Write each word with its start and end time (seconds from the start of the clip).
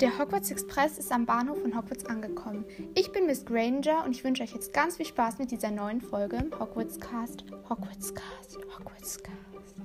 Der 0.00 0.18
Hogwarts 0.18 0.50
Express 0.50 0.96
ist 0.96 1.12
am 1.12 1.26
Bahnhof 1.26 1.60
von 1.60 1.76
Hogwarts 1.76 2.06
angekommen. 2.06 2.64
Ich 2.94 3.12
bin 3.12 3.26
Miss 3.26 3.44
Granger 3.44 4.02
und 4.06 4.12
ich 4.12 4.24
wünsche 4.24 4.42
euch 4.42 4.54
jetzt 4.54 4.72
ganz 4.72 4.96
viel 4.96 5.04
Spaß 5.04 5.38
mit 5.38 5.50
dieser 5.50 5.70
neuen 5.70 6.00
Folge 6.00 6.36
im 6.36 6.58
Hogwarts 6.58 6.98
Cast. 6.98 7.44
Hogwarts 7.68 8.14
Cast, 8.14 8.56
Hogwarts 8.78 9.22
Cast. 9.22 9.76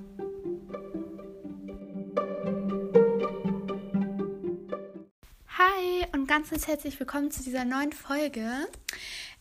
Hi 5.58 6.06
und 6.14 6.26
ganz, 6.26 6.48
ganz 6.48 6.66
herzlich 6.66 6.98
willkommen 6.98 7.30
zu 7.30 7.44
dieser 7.44 7.66
neuen 7.66 7.92
Folge. 7.92 8.48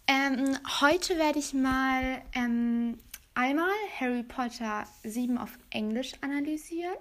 Ähm, 0.08 0.58
heute 0.82 1.18
werde 1.18 1.40
ich 1.40 1.54
mal 1.54 2.22
ähm, 2.34 2.98
einmal 3.34 3.72
Harry 3.98 4.24
Potter 4.24 4.86
7 5.06 5.38
auf 5.38 5.58
Englisch 5.70 6.12
analysieren. 6.20 6.98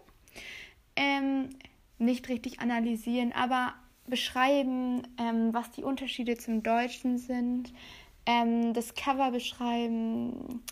Ähm, 0.94 1.50
nicht 1.98 2.28
richtig 2.28 2.60
analysieren, 2.60 3.32
aber 3.32 3.74
beschreiben, 4.06 5.06
ähm, 5.18 5.54
was 5.54 5.70
die 5.70 5.82
Unterschiede 5.82 6.36
zum 6.36 6.62
Deutschen 6.62 7.18
sind, 7.18 7.72
ähm, 8.26 8.74
das 8.74 8.94
Cover 8.94 9.30
beschreiben, 9.30 10.62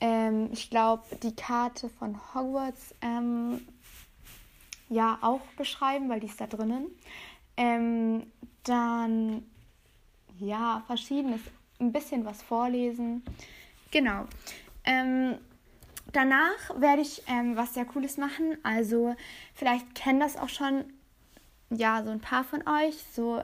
ähm, 0.00 0.48
ich 0.52 0.70
glaube, 0.70 1.04
die 1.22 1.34
Karte 1.34 1.88
von 1.88 2.18
Hogwarts 2.34 2.94
ähm, 3.02 3.60
ja 4.88 5.18
auch 5.20 5.40
beschreiben, 5.56 6.08
weil 6.08 6.20
die 6.20 6.26
ist 6.26 6.40
da 6.40 6.46
drinnen. 6.46 6.86
Ähm, 7.56 8.26
dann 8.64 9.44
ja, 10.38 10.82
verschiedenes, 10.86 11.40
ein 11.78 11.92
bisschen 11.92 12.24
was 12.24 12.42
vorlesen. 12.42 13.22
Genau. 13.90 14.24
Danach 16.12 16.78
werde 16.78 17.02
ich 17.02 17.22
ähm, 17.26 17.56
was 17.56 17.74
sehr 17.74 17.84
Cooles 17.84 18.18
machen. 18.18 18.58
Also 18.62 19.14
vielleicht 19.54 19.94
kennen 19.94 20.20
das 20.20 20.36
auch 20.36 20.48
schon, 20.48 20.84
ja, 21.70 22.02
so 22.04 22.10
ein 22.10 22.20
paar 22.20 22.44
von 22.44 22.62
euch. 22.68 23.02
So, 23.14 23.42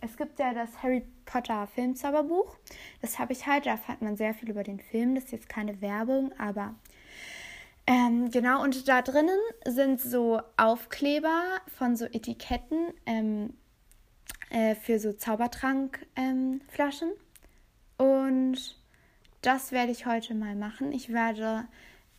es 0.00 0.16
gibt 0.16 0.38
ja 0.38 0.52
das 0.52 0.82
Harry 0.82 1.04
Potter 1.24 1.68
Filmzauberbuch. 1.74 2.56
Das 3.00 3.18
habe 3.18 3.32
ich 3.32 3.46
halt. 3.46 3.66
Da 3.66 3.70
erfährt 3.70 4.02
man 4.02 4.16
sehr 4.16 4.34
viel 4.34 4.50
über 4.50 4.64
den 4.64 4.80
Film. 4.80 5.14
Das 5.14 5.24
ist 5.24 5.32
jetzt 5.32 5.48
keine 5.48 5.80
Werbung, 5.80 6.32
aber 6.38 6.74
ähm, 7.86 8.30
genau. 8.30 8.62
Und 8.62 8.88
da 8.88 9.02
drinnen 9.02 9.38
sind 9.64 10.00
so 10.00 10.40
Aufkleber 10.56 11.60
von 11.76 11.96
so 11.96 12.06
Etiketten 12.06 12.88
ähm, 13.06 13.54
äh, 14.50 14.74
für 14.74 14.98
so 14.98 15.12
Zaubertrankflaschen. 15.12 17.12
und 17.96 18.76
das 19.42 19.72
werde 19.72 19.92
ich 19.92 20.06
heute 20.06 20.34
mal 20.34 20.56
machen. 20.56 20.92
Ich 20.92 21.12
werde 21.12 21.64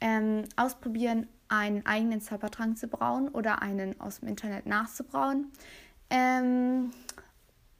ähm, 0.01 0.43
ausprobieren, 0.55 1.27
einen 1.49 1.85
eigenen 1.85 2.21
Zaubertrank 2.21 2.77
zu 2.77 2.87
brauen 2.87 3.27
oder 3.29 3.61
einen 3.61 3.99
aus 3.99 4.19
dem 4.19 4.29
Internet 4.29 4.65
nachzubrauen. 4.65 5.51
Ähm, 6.09 6.91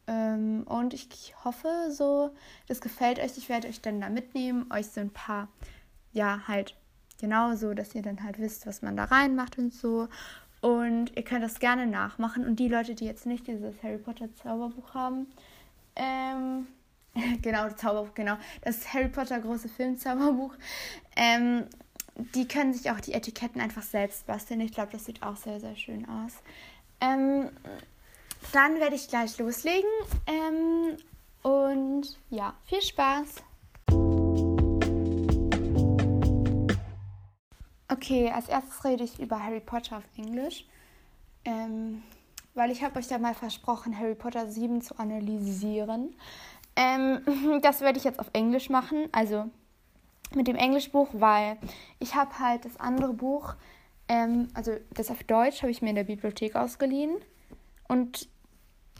ähm, 0.07 0.63
und 0.67 0.93
ich 0.93 1.35
hoffe, 1.43 1.91
so, 1.91 2.31
das 2.67 2.81
gefällt 2.81 3.19
euch. 3.19 3.37
Ich 3.37 3.47
werde 3.47 3.67
euch 3.67 3.81
dann 3.81 4.01
da 4.01 4.09
mitnehmen, 4.09 4.65
euch 4.73 4.87
so 4.87 5.01
ein 5.01 5.11
paar, 5.11 5.47
ja, 6.11 6.41
halt 6.47 6.75
genau 7.19 7.55
so, 7.55 7.73
dass 7.73 7.93
ihr 7.93 8.01
dann 8.01 8.23
halt 8.23 8.39
wisst, 8.39 8.65
was 8.65 8.81
man 8.81 8.97
da 8.97 9.05
reinmacht 9.05 9.57
und 9.57 9.73
so. 9.73 10.07
Und 10.61 11.15
ihr 11.15 11.23
könnt 11.23 11.43
das 11.43 11.59
gerne 11.59 11.87
nachmachen. 11.87 12.45
Und 12.45 12.59
die 12.59 12.67
Leute, 12.67 12.95
die 12.95 13.05
jetzt 13.05 13.25
nicht 13.25 13.47
dieses 13.47 13.81
Harry 13.83 13.97
Potter 13.97 14.33
Zauberbuch 14.33 14.93
haben, 14.93 15.27
ähm, 15.95 16.67
genau, 17.41 17.63
das 17.65 17.77
Zauberbuch, 17.77 18.13
genau. 18.13 18.37
Das 18.61 18.93
Harry 18.93 19.09
Potter 19.09 19.39
große 19.39 19.69
Filmzauberbuch. 19.69 20.53
Ähm, 21.15 21.65
die 22.35 22.47
können 22.47 22.73
sich 22.73 22.91
auch 22.91 22.99
die 22.99 23.13
Etiketten 23.13 23.61
einfach 23.61 23.83
selbst 23.83 24.27
basteln. 24.27 24.61
Ich 24.61 24.73
glaube, 24.73 24.91
das 24.91 25.05
sieht 25.05 25.23
auch 25.23 25.35
sehr, 25.35 25.59
sehr 25.59 25.75
schön 25.75 26.07
aus. 26.07 26.33
Ähm, 27.01 27.49
dann 28.51 28.79
werde 28.79 28.95
ich 28.95 29.07
gleich 29.07 29.37
loslegen. 29.37 29.89
Ähm, 30.27 30.97
und 31.41 32.17
ja, 32.29 32.53
viel 32.65 32.81
Spaß. 32.81 33.35
Okay, 37.91 38.31
als 38.31 38.49
erstes 38.49 38.83
rede 38.85 39.03
ich 39.03 39.19
über 39.19 39.43
Harry 39.43 39.61
Potter 39.61 39.97
auf 39.97 40.03
Englisch. 40.17 40.65
Ähm, 41.45 42.03
weil 42.53 42.71
ich 42.71 42.83
habe 42.83 42.99
euch 42.99 43.09
ja 43.09 43.17
mal 43.17 43.33
versprochen, 43.33 43.97
Harry 43.97 44.15
Potter 44.15 44.49
7 44.49 44.81
zu 44.81 44.99
analysieren. 44.99 46.13
Ähm, 46.79 47.19
das 47.61 47.81
werde 47.81 47.97
ich 47.97 48.05
jetzt 48.05 48.19
auf 48.19 48.29
Englisch 48.33 48.69
machen, 48.69 49.09
also 49.11 49.49
mit 50.33 50.47
dem 50.47 50.55
Englischbuch, 50.55 51.09
weil 51.11 51.57
ich 51.99 52.15
habe 52.15 52.39
halt 52.39 52.63
das 52.63 52.79
andere 52.79 53.13
Buch, 53.13 53.55
ähm, 54.07 54.47
also 54.53 54.71
das 54.91 55.11
auf 55.11 55.23
Deutsch, 55.23 55.61
habe 55.61 55.71
ich 55.71 55.81
mir 55.81 55.89
in 55.89 55.95
der 55.95 56.03
Bibliothek 56.05 56.55
ausgeliehen 56.55 57.17
und 57.87 58.29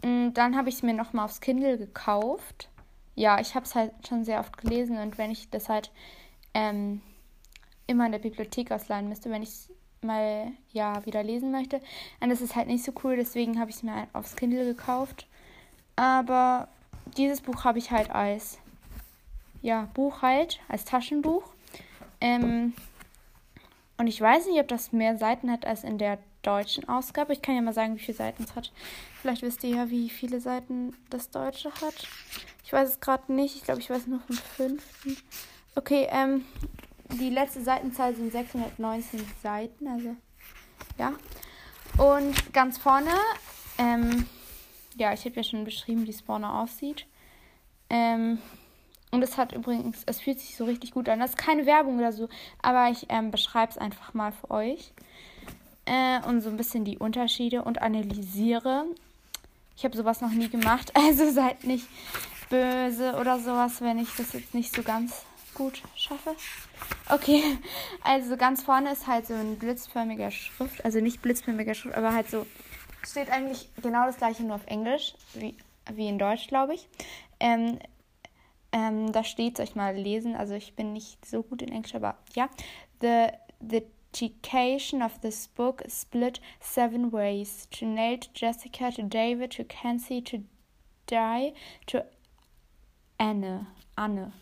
äh, 0.03 0.29
dann 0.31 0.57
habe 0.57 0.67
ich 0.67 0.75
es 0.75 0.83
mir 0.83 0.93
nochmal 0.93 1.25
aufs 1.25 1.39
Kindle 1.39 1.77
gekauft. 1.77 2.69
Ja, 3.15 3.39
ich 3.39 3.55
habe 3.55 3.65
es 3.65 3.75
halt 3.75 3.93
schon 4.07 4.25
sehr 4.25 4.39
oft 4.39 4.57
gelesen 4.57 4.97
und 4.97 5.17
wenn 5.17 5.31
ich 5.31 5.49
das 5.49 5.69
halt 5.69 5.91
ähm, 6.53 7.01
immer 7.87 8.07
in 8.07 8.11
der 8.11 8.19
Bibliothek 8.19 8.71
ausleihen 8.71 9.07
müsste, 9.07 9.29
wenn 9.29 9.43
ich 9.43 9.49
es 9.49 9.69
mal 10.01 10.51
ja 10.71 11.05
wieder 11.05 11.23
lesen 11.23 11.51
möchte, 11.51 11.81
dann 12.19 12.31
ist 12.31 12.41
es 12.41 12.55
halt 12.55 12.67
nicht 12.67 12.83
so 12.83 12.91
cool, 13.03 13.15
deswegen 13.15 13.59
habe 13.59 13.69
ich 13.69 13.77
es 13.77 13.83
mir 13.83 13.95
halt 13.95 14.09
aufs 14.13 14.35
Kindle 14.35 14.65
gekauft. 14.65 15.27
Aber 15.95 16.69
dieses 17.17 17.41
Buch 17.41 17.63
habe 17.63 17.79
ich 17.79 17.91
halt 17.91 18.11
als 18.11 18.59
ja, 19.61 19.89
Buch 19.93 20.21
halt, 20.21 20.59
als 20.67 20.85
Taschenbuch. 20.85 21.43
Ähm, 22.21 22.73
und 23.97 24.07
ich 24.07 24.19
weiß 24.19 24.47
nicht, 24.47 24.59
ob 24.59 24.67
das 24.67 24.91
mehr 24.91 25.17
Seiten 25.17 25.51
hat 25.51 25.65
als 25.65 25.83
in 25.83 25.97
der 25.97 26.19
deutschen 26.41 26.87
Ausgabe. 26.87 27.33
Ich 27.33 27.41
kann 27.41 27.55
ja 27.55 27.61
mal 27.61 27.73
sagen, 27.73 27.95
wie 27.95 27.99
viele 27.99 28.17
Seiten 28.17 28.43
es 28.43 28.55
hat. 28.55 28.71
Vielleicht 29.21 29.41
wisst 29.41 29.63
ihr 29.63 29.71
ja, 29.75 29.89
wie 29.89 30.09
viele 30.09 30.39
Seiten 30.39 30.95
das 31.09 31.29
Deutsche 31.29 31.69
hat. 31.69 32.07
Ich 32.63 32.71
weiß 32.71 32.89
es 32.89 32.99
gerade 32.99 33.33
nicht. 33.33 33.55
Ich 33.57 33.63
glaube, 33.63 33.81
ich 33.81 33.89
weiß 33.89 34.07
nur 34.07 34.21
von 34.21 34.35
fünften. 34.35 35.17
Okay, 35.75 36.07
ähm, 36.09 36.45
die 37.19 37.29
letzte 37.29 37.61
Seitenzahl 37.61 38.15
sind 38.15 38.31
619 38.31 39.25
Seiten, 39.41 39.87
also 39.87 40.15
ja. 40.97 41.13
Und 41.97 42.53
ganz 42.53 42.77
vorne, 42.77 43.11
ähm, 43.77 44.27
ja, 44.99 45.13
ich 45.13 45.25
habe 45.25 45.35
ja 45.35 45.43
schon 45.43 45.63
beschrieben, 45.63 46.05
wie 46.05 46.13
Spawner 46.13 46.61
aussieht. 46.61 47.05
Ähm, 47.89 48.39
und 49.11 49.23
es 49.23 49.37
hat 49.37 49.53
übrigens, 49.53 50.03
es 50.05 50.19
fühlt 50.19 50.39
sich 50.39 50.55
so 50.55 50.65
richtig 50.65 50.91
gut 50.91 51.09
an. 51.09 51.19
Das 51.19 51.31
ist 51.31 51.37
keine 51.37 51.65
Werbung 51.65 51.97
oder 51.97 52.11
so, 52.11 52.29
aber 52.61 52.89
ich 52.89 53.07
ähm, 53.09 53.31
beschreibe 53.31 53.71
es 53.71 53.77
einfach 53.77 54.13
mal 54.13 54.31
für 54.31 54.51
euch. 54.51 54.93
Äh, 55.85 56.21
und 56.27 56.41
so 56.41 56.49
ein 56.49 56.57
bisschen 56.57 56.85
die 56.85 56.99
Unterschiede 56.99 57.63
und 57.63 57.81
analysiere. 57.81 58.85
Ich 59.75 59.83
habe 59.83 59.97
sowas 59.97 60.21
noch 60.21 60.29
nie 60.29 60.49
gemacht, 60.49 60.91
also 60.95 61.31
seid 61.31 61.63
nicht 61.63 61.87
böse 62.49 63.15
oder 63.19 63.39
sowas, 63.39 63.81
wenn 63.81 63.97
ich 63.97 64.13
das 64.15 64.33
jetzt 64.33 64.53
nicht 64.53 64.75
so 64.75 64.83
ganz 64.83 65.23
gut 65.55 65.81
schaffe. 65.95 66.35
Okay, 67.09 67.43
also 68.03 68.37
ganz 68.37 68.63
vorne 68.63 68.91
ist 68.91 69.07
halt 69.07 69.27
so 69.27 69.33
ein 69.33 69.57
blitzförmiger 69.57 70.31
Schrift, 70.31 70.85
also 70.85 70.99
nicht 70.99 71.21
blitzförmiger 71.21 71.73
Schrift, 71.73 71.95
aber 71.95 72.13
halt 72.13 72.29
so 72.29 72.45
steht 73.03 73.29
eigentlich 73.31 73.69
genau 73.81 74.05
das 74.05 74.17
gleiche 74.17 74.43
nur 74.43 74.55
auf 74.55 74.67
Englisch, 74.67 75.13
wie, 75.33 75.55
wie 75.91 76.07
in 76.07 76.19
Deutsch, 76.19 76.47
glaube 76.47 76.75
ich. 76.75 76.87
Ähm, 77.39 77.79
ähm, 78.71 79.11
da 79.11 79.23
steht, 79.23 79.57
soll 79.57 79.65
ich 79.65 79.75
mal 79.75 79.95
lesen, 79.95 80.35
also 80.35 80.53
ich 80.53 80.75
bin 80.75 80.93
nicht 80.93 81.25
so 81.25 81.41
gut 81.41 81.61
in 81.61 81.71
Englisch, 81.71 81.95
aber 81.95 82.17
ja. 82.35 82.49
The, 83.01 83.29
education 84.11 85.01
of 85.01 85.21
this 85.21 85.47
book 85.47 85.83
split 85.87 86.39
seven 86.59 87.11
ways. 87.11 87.67
To 87.71 87.85
Nate, 87.85 88.29
Jessica, 88.33 88.91
to 88.91 89.03
David, 89.03 89.51
to 89.51 89.63
Kenzie, 89.63 90.21
to 90.21 90.43
Di, 91.07 91.53
to 91.87 92.05
Anne. 93.19 93.67
Anne. 93.97 94.33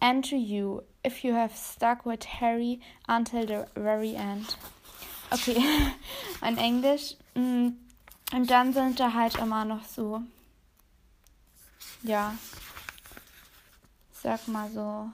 And 0.00 0.24
to 0.24 0.36
you, 0.36 0.84
if 1.04 1.24
you 1.24 1.34
have 1.34 1.56
stuck 1.56 2.06
with 2.06 2.24
Harry 2.24 2.80
until 3.08 3.46
the 3.46 3.68
very 3.74 4.14
end. 4.14 4.56
Okay, 5.32 5.58
mein 6.40 6.56
Englisch. 6.56 7.16
Mm, 7.38 7.68
und 8.32 8.50
dann 8.50 8.72
sind 8.72 8.98
da 8.98 9.14
halt 9.14 9.36
immer 9.38 9.64
noch 9.64 9.84
so, 9.84 10.22
ja, 12.02 12.34
ich 14.12 14.18
sag 14.18 14.48
mal 14.48 14.68
so 14.70 15.08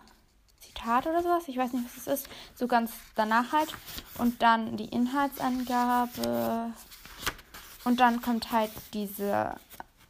Zitat 0.60 1.06
oder 1.06 1.22
sowas. 1.22 1.48
Ich 1.48 1.56
weiß 1.56 1.72
nicht, 1.74 1.84
was 1.84 1.96
es 1.98 2.06
ist. 2.06 2.28
So 2.54 2.66
ganz 2.66 2.92
danach 3.14 3.52
halt. 3.52 3.74
Und 4.18 4.40
dann 4.42 4.76
die 4.76 4.86
Inhaltsangabe. 4.88 6.72
Und 7.84 8.00
dann 8.00 8.22
kommt 8.22 8.50
halt 8.50 8.70
dieser 8.94 9.60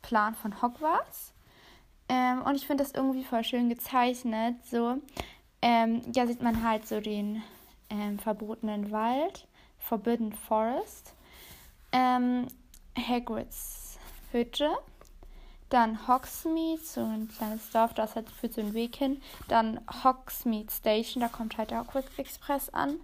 Plan 0.02 0.34
von 0.37 0.62
Hogwarts. 0.62 1.32
Ähm, 2.08 2.43
und 2.43 2.55
ich 2.55 2.67
finde 2.67 2.84
das 2.84 2.93
irgendwie 2.93 3.25
voll 3.25 3.43
schön 3.43 3.69
gezeichnet. 3.69 4.55
So, 4.70 4.99
ähm, 5.62 6.02
ja, 6.14 6.26
sieht 6.26 6.43
man 6.43 6.62
halt 6.62 6.87
so 6.87 7.00
den 7.00 7.43
ähm, 7.90 8.19
verbotenen 8.20 8.93
Wald. 8.93 9.49
Forbidden 9.78 10.32
Forest, 10.32 11.12
ähm, 11.94 12.49
Hagrids 12.99 13.99
Hütte, 14.32 14.70
dann 15.70 16.06
Hogsmeade, 16.08 16.82
so 16.82 17.00
ein 17.00 17.29
kleines 17.29 17.70
Dorf, 17.70 17.94
das 17.94 18.17
halt 18.17 18.29
führt 18.31 18.55
so 18.55 18.61
einen 18.61 18.75
Weg 18.75 18.96
hin, 18.96 19.23
dann 19.49 19.81
Hogsmeade 20.02 20.70
Station, 20.70 21.20
da 21.20 21.29
kommt 21.29 21.56
halt 21.56 21.70
der 21.70 21.81
Hogwarts 21.81 22.19
Express 22.19 22.69
an. 22.70 22.99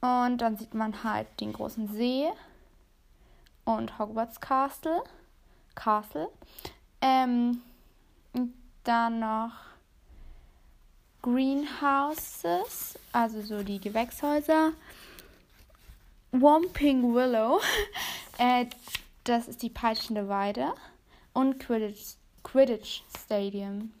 Und 0.00 0.38
dann 0.38 0.56
sieht 0.56 0.74
man 0.74 1.04
halt 1.04 1.28
den 1.40 1.52
großen 1.52 1.88
See 1.94 2.28
und 3.64 3.98
Hogwarts 3.98 4.40
Castle. 4.40 5.02
Castle. 5.74 6.30
Ähm, 7.00 7.62
dann 8.84 9.20
noch 9.20 9.52
Greenhouses, 11.22 12.98
also 13.12 13.42
so 13.42 13.62
die 13.62 13.78
Gewächshäuser. 13.78 14.72
Womping 16.32 17.14
Willow, 17.14 17.60
äh, 18.38 18.66
das 19.24 19.48
ist 19.48 19.62
die 19.62 19.70
peitschende 19.70 20.28
Weide. 20.28 20.72
Und 21.32 21.58
Quidditch, 21.60 22.14
Quidditch 22.42 23.02
Stadium. 23.16 23.92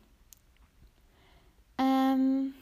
Ähm, 1.78 2.54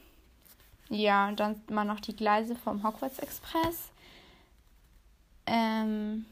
ja, 0.88 1.28
und 1.28 1.40
dann 1.40 1.60
mal 1.70 1.84
noch 1.84 2.00
die 2.00 2.14
Gleise 2.14 2.54
vom 2.54 2.82
Hogwarts 2.84 3.18
Express. 3.18 3.90
Ähm, 5.46 6.26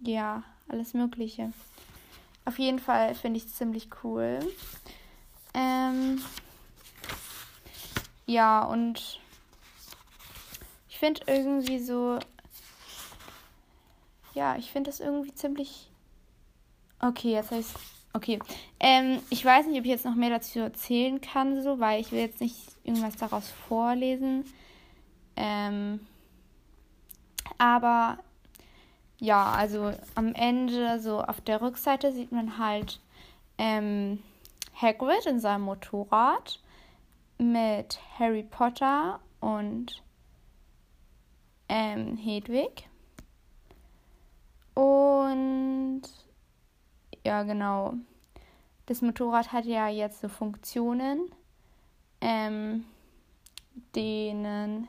ja, 0.00 0.42
alles 0.68 0.94
Mögliche. 0.94 1.52
Auf 2.44 2.58
jeden 2.58 2.78
Fall 2.78 3.14
finde 3.14 3.38
ich 3.38 3.46
es 3.46 3.54
ziemlich 3.54 3.88
cool. 4.02 4.40
Ähm, 5.54 6.22
ja, 8.26 8.64
und 8.64 9.20
ich 10.88 10.98
finde 10.98 11.20
irgendwie 11.26 11.78
so. 11.78 12.18
Ja, 14.34 14.56
ich 14.56 14.70
finde 14.70 14.90
das 14.90 15.00
irgendwie 15.00 15.34
ziemlich. 15.34 15.90
Okay, 17.00 17.32
jetzt 17.32 17.50
habe 17.50 17.60
ich 17.60 17.74
Okay. 18.14 18.38
Ähm, 18.78 19.20
ich 19.30 19.44
weiß 19.44 19.66
nicht, 19.66 19.78
ob 19.78 19.84
ich 19.84 19.90
jetzt 19.90 20.04
noch 20.04 20.14
mehr 20.14 20.30
dazu 20.30 20.58
erzählen 20.58 21.20
kann, 21.20 21.62
so, 21.62 21.80
weil 21.80 22.00
ich 22.00 22.12
will 22.12 22.20
jetzt 22.20 22.40
nicht 22.40 22.58
irgendwas 22.84 23.16
daraus 23.16 23.50
vorlesen. 23.68 24.44
Ähm, 25.36 26.00
aber 27.56 28.18
ja, 29.18 29.52
also 29.52 29.92
am 30.14 30.34
Ende, 30.34 31.00
so 31.00 31.22
auf 31.22 31.40
der 31.40 31.62
Rückseite 31.62 32.12
sieht 32.12 32.32
man 32.32 32.58
halt 32.58 33.00
ähm, 33.56 34.22
Hagrid 34.74 35.24
in 35.26 35.40
seinem 35.40 35.62
Motorrad 35.62 36.60
mit 37.38 37.98
Harry 38.18 38.42
Potter 38.42 39.20
und 39.40 40.02
ähm, 41.68 42.18
Hedwig. 42.18 42.88
Und 44.74 46.02
ja, 47.24 47.42
genau. 47.42 47.94
Das 48.86 49.02
Motorrad 49.02 49.52
hat 49.52 49.64
ja 49.64 49.88
jetzt 49.88 50.20
so 50.20 50.28
Funktionen, 50.28 51.30
ähm, 52.20 52.84
denen 53.94 54.88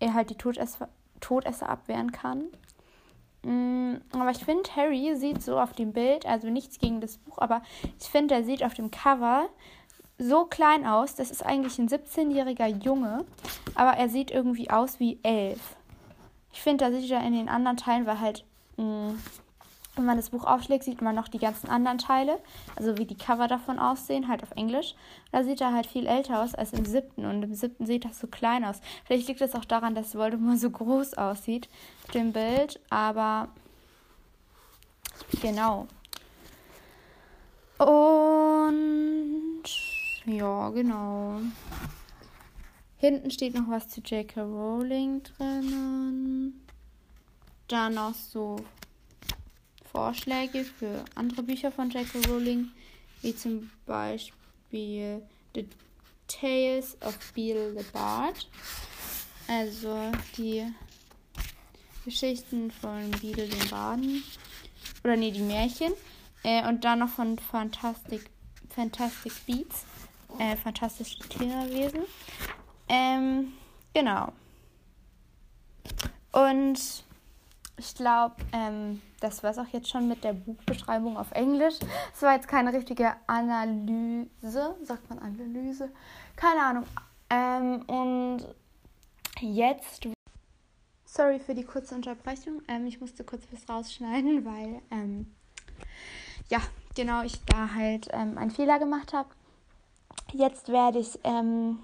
er 0.00 0.14
halt 0.14 0.30
die 0.30 0.34
Todesser, 0.34 0.88
Todesser 1.20 1.68
abwehren 1.68 2.12
kann. 2.12 2.44
Mm, 3.42 3.96
aber 4.12 4.30
ich 4.30 4.44
finde, 4.44 4.68
Harry 4.74 5.14
sieht 5.16 5.42
so 5.42 5.58
auf 5.58 5.72
dem 5.72 5.92
Bild, 5.92 6.26
also 6.26 6.48
nichts 6.48 6.78
gegen 6.78 7.00
das 7.00 7.18
Buch, 7.18 7.38
aber 7.38 7.62
ich 8.00 8.06
finde, 8.08 8.34
er 8.34 8.44
sieht 8.44 8.64
auf 8.64 8.74
dem 8.74 8.90
Cover 8.90 9.48
so 10.18 10.44
klein 10.46 10.86
aus. 10.86 11.14
Das 11.14 11.30
ist 11.30 11.44
eigentlich 11.44 11.78
ein 11.78 11.88
17-jähriger 11.88 12.66
Junge, 12.82 13.24
aber 13.74 13.92
er 13.92 14.08
sieht 14.08 14.30
irgendwie 14.30 14.70
aus 14.70 14.98
wie 14.98 15.18
elf. 15.22 15.76
Ich 16.52 16.60
finde, 16.60 16.84
da 16.84 16.90
sieht 16.90 17.10
er 17.10 17.24
in 17.24 17.34
den 17.34 17.48
anderen 17.48 17.76
Teilen, 17.76 18.06
weil 18.06 18.20
halt 18.20 18.44
wenn 18.78 20.06
man 20.06 20.16
das 20.16 20.30
Buch 20.30 20.44
aufschlägt, 20.44 20.84
sieht 20.84 21.02
man 21.02 21.14
noch 21.14 21.28
die 21.28 21.38
ganzen 21.38 21.68
anderen 21.68 21.98
Teile, 21.98 22.38
also 22.76 22.96
wie 22.98 23.04
die 23.04 23.16
Cover 23.16 23.48
davon 23.48 23.78
aussehen, 23.78 24.28
halt 24.28 24.42
auf 24.42 24.52
Englisch. 24.52 24.94
Da 25.32 25.42
sieht 25.42 25.60
er 25.60 25.72
halt 25.72 25.86
viel 25.86 26.06
älter 26.06 26.42
aus 26.42 26.54
als 26.54 26.72
im 26.72 26.84
siebten 26.84 27.26
und 27.26 27.42
im 27.42 27.54
siebten 27.54 27.84
sieht 27.84 28.04
das 28.04 28.20
so 28.20 28.28
klein 28.28 28.64
aus. 28.64 28.80
Vielleicht 29.04 29.28
liegt 29.28 29.40
das 29.40 29.54
auch 29.54 29.64
daran, 29.64 29.94
dass 29.94 30.14
Voldemort 30.14 30.58
so 30.58 30.70
groß 30.70 31.14
aussieht 31.14 31.68
auf 32.04 32.12
dem 32.12 32.32
Bild, 32.32 32.80
aber 32.90 33.48
genau. 35.42 35.88
Und 37.78 39.64
ja, 40.24 40.70
genau. 40.70 41.40
Hinten 42.96 43.30
steht 43.30 43.54
noch 43.54 43.68
was 43.68 43.88
zu 43.88 44.00
J.K. 44.00 44.42
Rowling 44.42 45.22
drinnen. 45.22 46.67
Dann 47.68 47.94
noch 47.94 48.14
so 48.14 48.56
Vorschläge 49.92 50.64
für 50.64 51.04
andere 51.14 51.42
Bücher 51.42 51.70
von 51.70 51.90
J.K. 51.90 52.18
Rowling, 52.28 52.70
wie 53.22 53.34
zum 53.34 53.70
Beispiel 53.86 55.22
The 55.54 55.68
Tales 56.28 56.96
of 57.02 57.16
Beedle 57.34 57.74
the 57.76 57.84
Bard, 57.92 58.48
also 59.48 60.12
die 60.36 60.66
Geschichten 62.04 62.70
von 62.70 63.10
Beedle 63.20 63.48
den 63.48 63.68
Baden, 63.68 64.22
oder 65.04 65.16
nee, 65.16 65.30
die 65.30 65.40
Märchen, 65.40 65.92
äh, 66.44 66.66
und 66.68 66.84
dann 66.84 67.00
noch 67.00 67.08
von 67.08 67.38
Fantastic, 67.38 68.30
Fantastic 68.70 69.32
Beats, 69.46 69.84
äh, 70.38 70.56
fantastische 70.56 71.18
Tierwesen. 71.28 72.02
Ähm, 72.88 73.52
genau. 73.92 74.32
Und 76.32 77.04
ich 77.78 77.94
glaube, 77.94 78.36
ähm, 78.52 79.00
das 79.20 79.42
war 79.42 79.50
es 79.50 79.58
auch 79.58 79.68
jetzt 79.68 79.88
schon 79.88 80.08
mit 80.08 80.24
der 80.24 80.32
Buchbeschreibung 80.32 81.16
auf 81.16 81.30
Englisch. 81.32 81.76
Es 82.14 82.22
war 82.22 82.34
jetzt 82.34 82.48
keine 82.48 82.72
richtige 82.72 83.12
Analyse. 83.26 84.76
Sagt 84.82 85.08
man 85.08 85.18
Analyse? 85.18 85.90
Keine 86.36 86.62
Ahnung. 86.62 86.84
Ähm, 87.30 87.82
und 87.86 88.46
jetzt. 89.40 90.08
Sorry 91.04 91.38
für 91.38 91.54
die 91.54 91.64
kurze 91.64 91.94
Unterbrechung. 91.94 92.62
Ähm, 92.68 92.86
ich 92.86 93.00
musste 93.00 93.24
kurz 93.24 93.42
was 93.50 93.68
rausschneiden, 93.68 94.44
weil, 94.44 94.82
ähm, 94.90 95.34
ja, 96.48 96.58
genau, 96.94 97.22
ich 97.22 97.44
da 97.44 97.74
halt 97.74 98.08
ähm, 98.12 98.38
einen 98.38 98.50
Fehler 98.50 98.78
gemacht 98.78 99.12
habe. 99.12 99.28
Jetzt 100.32 100.68
werde 100.68 100.98
ich 100.98 101.18
ähm, 101.24 101.78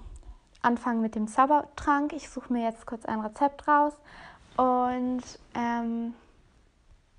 anfangen 0.61 1.01
mit 1.01 1.15
dem 1.15 1.27
Zaubertrank. 1.27 2.13
Ich 2.13 2.29
suche 2.29 2.53
mir 2.53 2.63
jetzt 2.63 2.85
kurz 2.85 3.05
ein 3.05 3.19
Rezept 3.19 3.67
raus 3.67 3.93
und 4.57 5.23
ähm, 5.53 6.13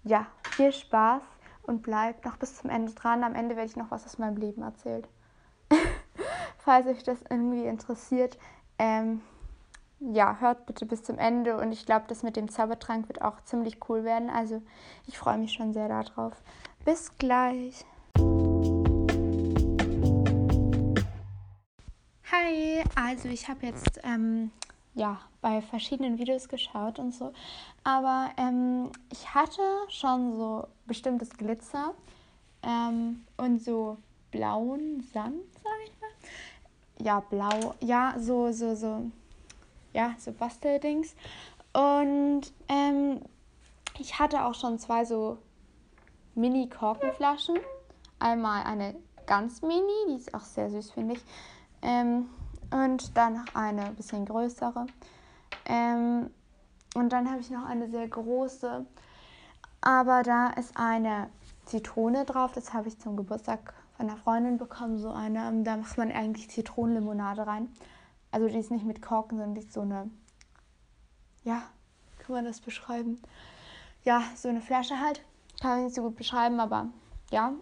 ja, 0.05 0.27
viel 0.51 0.73
Spaß 0.73 1.23
und 1.63 1.83
bleibt 1.83 2.25
noch 2.25 2.37
bis 2.37 2.57
zum 2.57 2.71
Ende 2.71 2.93
dran. 2.93 3.25
Am 3.25 3.35
Ende 3.35 3.57
werde 3.57 3.69
ich 3.69 3.77
noch 3.77 3.91
was 3.91 4.07
aus 4.07 4.19
meinem 4.19 4.37
Leben 4.37 4.63
erzählt. 4.63 5.09
Falls 6.59 6.87
euch 6.87 7.03
das 7.03 7.19
irgendwie 7.29 7.67
interessiert, 7.67 8.39
ähm, 8.79 9.21
ja, 10.01 10.37
hört 10.41 10.67
bitte 10.67 10.87
bis 10.87 11.03
zum 11.03 11.19
Ende 11.19 11.57
und 11.57 11.73
ich 11.73 11.87
glaube, 11.87 12.05
das 12.09 12.23
mit 12.23 12.37
dem 12.37 12.51
Zaubertrank 12.51 13.09
wird 13.09 13.23
auch 13.23 13.43
ziemlich 13.45 13.79
cool 13.89 14.05
werden. 14.05 14.31
Also 14.31 14.63
ich 15.07 15.19
freue 15.19 15.39
mich 15.39 15.53
schon 15.53 15.73
sehr 15.73 15.89
darauf. 15.89 16.35
Bis 16.85 17.17
gleich. 17.19 17.85
Hi, 22.31 22.85
also 22.95 23.29
ich 23.29 23.49
habe 23.49 23.67
jetzt 23.67 24.01
ähm, 24.05 24.51
ja, 24.97 25.21
bei 25.43 25.61
verschiedenen 25.61 26.19
Videos 26.19 26.49
geschaut 26.49 26.99
und 26.99 27.15
so. 27.15 27.33
Aber 27.85 28.31
ähm, 28.39 28.91
ich 29.13 29.35
hatte 29.35 29.61
schon 29.89 30.35
so 30.35 30.67
bestimmtes 30.87 31.31
Glitzer 31.37 31.95
ähm, 32.63 33.25
und 33.37 33.63
so 33.63 33.99
blauen 34.31 35.07
Sand, 35.13 35.43
sag 35.63 35.73
ich 35.85 35.93
mal. 36.01 37.07
Ja, 37.07 37.21
blau, 37.21 37.75
ja, 37.81 38.15
so, 38.19 38.51
so, 38.53 38.75
so, 38.75 39.11
ja, 39.93 40.15
so 40.19 40.33
Basteldings. 40.33 41.15
Und 41.75 42.53
ähm, 42.69 43.21
ich 43.99 44.19
hatte 44.19 44.47
auch 44.47 44.55
schon 44.55 44.79
zwei 44.79 45.05
so 45.05 45.37
Mini-Korkenflaschen. 46.35 47.59
Einmal 48.19 48.65
eine 48.65 48.95
ganz 49.27 49.61
mini, 49.61 50.07
die 50.09 50.15
ist 50.15 50.33
auch 50.33 50.41
sehr 50.41 50.71
süß, 50.71 50.93
finde 50.93 51.17
ich. 51.17 51.21
Ähm, 51.83 52.31
und 52.71 53.17
dann 53.17 53.35
noch 53.35 53.55
eine 53.55 53.91
bisschen 53.93 54.25
größere. 54.25 54.87
Ähm, 55.67 56.31
und 56.95 57.11
dann 57.11 57.31
habe 57.31 57.41
ich 57.41 57.51
noch 57.51 57.65
eine 57.67 57.89
sehr 57.91 58.09
große. 58.09 58.87
Aber 59.81 60.23
da 60.23 60.49
ist 60.51 60.77
eine 60.77 61.29
Zitrone 61.65 62.25
drauf. 62.25 62.53
Das 62.53 62.73
habe 62.73 62.89
ich 62.89 62.99
zum 62.99 63.17
Geburtstag 63.17 63.75
von 63.97 64.09
einer 64.09 64.17
Freundin 64.19 64.59
bekommen. 64.59 64.99
So 64.99 65.11
eine. 65.11 65.49
Ähm, 65.49 65.65
da 65.65 65.77
macht 65.77 65.99
man 65.99 66.11
eigentlich 66.11 66.51
Zitronenlimonade 66.51 67.47
rein. 67.47 67.69
Also 68.31 68.49
die 68.49 68.59
ist 68.59 68.71
nicht 68.71 68.85
mit 68.85 69.03
Korken, 69.03 69.39
sondern 69.39 69.55
die 69.55 69.61
ist 69.61 69.73
so 69.73 69.83
eine. 69.83 70.11
Ja, 71.45 71.63
kann 72.19 72.35
man 72.35 72.45
das 72.45 72.61
beschreiben? 72.61 73.21
Ja, 74.05 74.23
so 74.35 74.49
eine 74.49 74.61
Flasche 74.61 75.01
halt. 75.01 75.23
Kann 75.61 75.79
ich 75.79 75.85
nicht 75.85 75.95
so 75.97 76.03
gut 76.03 76.17
beschreiben, 76.17 76.61
aber 76.61 76.89
ja. 77.31 77.53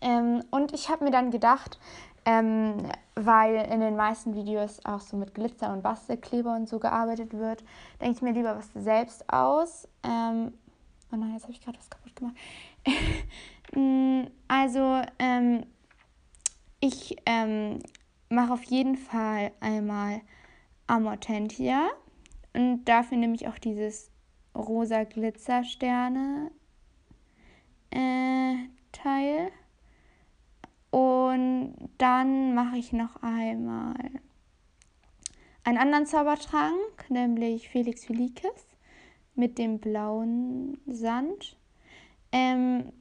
Ähm, 0.00 0.42
und 0.50 0.72
ich 0.72 0.88
habe 0.88 1.04
mir 1.04 1.10
dann 1.10 1.30
gedacht, 1.30 1.78
ähm, 2.24 2.76
weil 3.14 3.56
in 3.70 3.80
den 3.80 3.96
meisten 3.96 4.34
Videos 4.34 4.84
auch 4.84 5.00
so 5.00 5.16
mit 5.16 5.34
Glitzer 5.34 5.72
und 5.72 5.82
Bastelkleber 5.82 6.54
und 6.54 6.68
so 6.68 6.78
gearbeitet 6.78 7.32
wird, 7.32 7.64
denke 8.00 8.16
ich 8.16 8.22
mir 8.22 8.32
lieber 8.32 8.56
was 8.56 8.70
selbst 8.74 9.32
aus. 9.32 9.88
Ähm, 10.02 10.52
oh 11.12 11.16
nein, 11.16 11.32
jetzt 11.32 11.44
habe 11.44 11.52
ich 11.52 11.60
gerade 11.60 11.78
was 11.78 11.90
kaputt 11.90 12.14
gemacht. 12.16 12.36
Mm, 13.74 14.22
also, 14.48 15.02
ähm, 15.18 15.66
ich 16.80 17.16
ähm, 17.26 17.80
mache 18.30 18.54
auf 18.54 18.62
jeden 18.64 18.96
Fall 18.96 19.52
einmal 19.60 20.22
Amortentia 20.86 21.88
Und 22.54 22.86
dafür 22.86 23.18
nehme 23.18 23.34
ich 23.34 23.46
auch 23.46 23.58
dieses 23.58 24.10
rosa 24.54 25.04
Glitzersterne 25.04 26.50
äh, 27.90 28.54
Teil. 28.92 29.50
Und 30.90 31.74
dann 31.98 32.54
mache 32.54 32.78
ich 32.78 32.92
noch 32.92 33.22
einmal 33.22 33.94
einen 35.64 35.78
anderen 35.78 36.06
Zaubertrank, 36.06 37.10
nämlich 37.10 37.68
Felix 37.68 38.06
Felikis 38.06 38.66
mit 39.34 39.58
dem 39.58 39.78
blauen 39.78 40.80
Sand. 40.86 41.56
Ähm, 42.32 42.92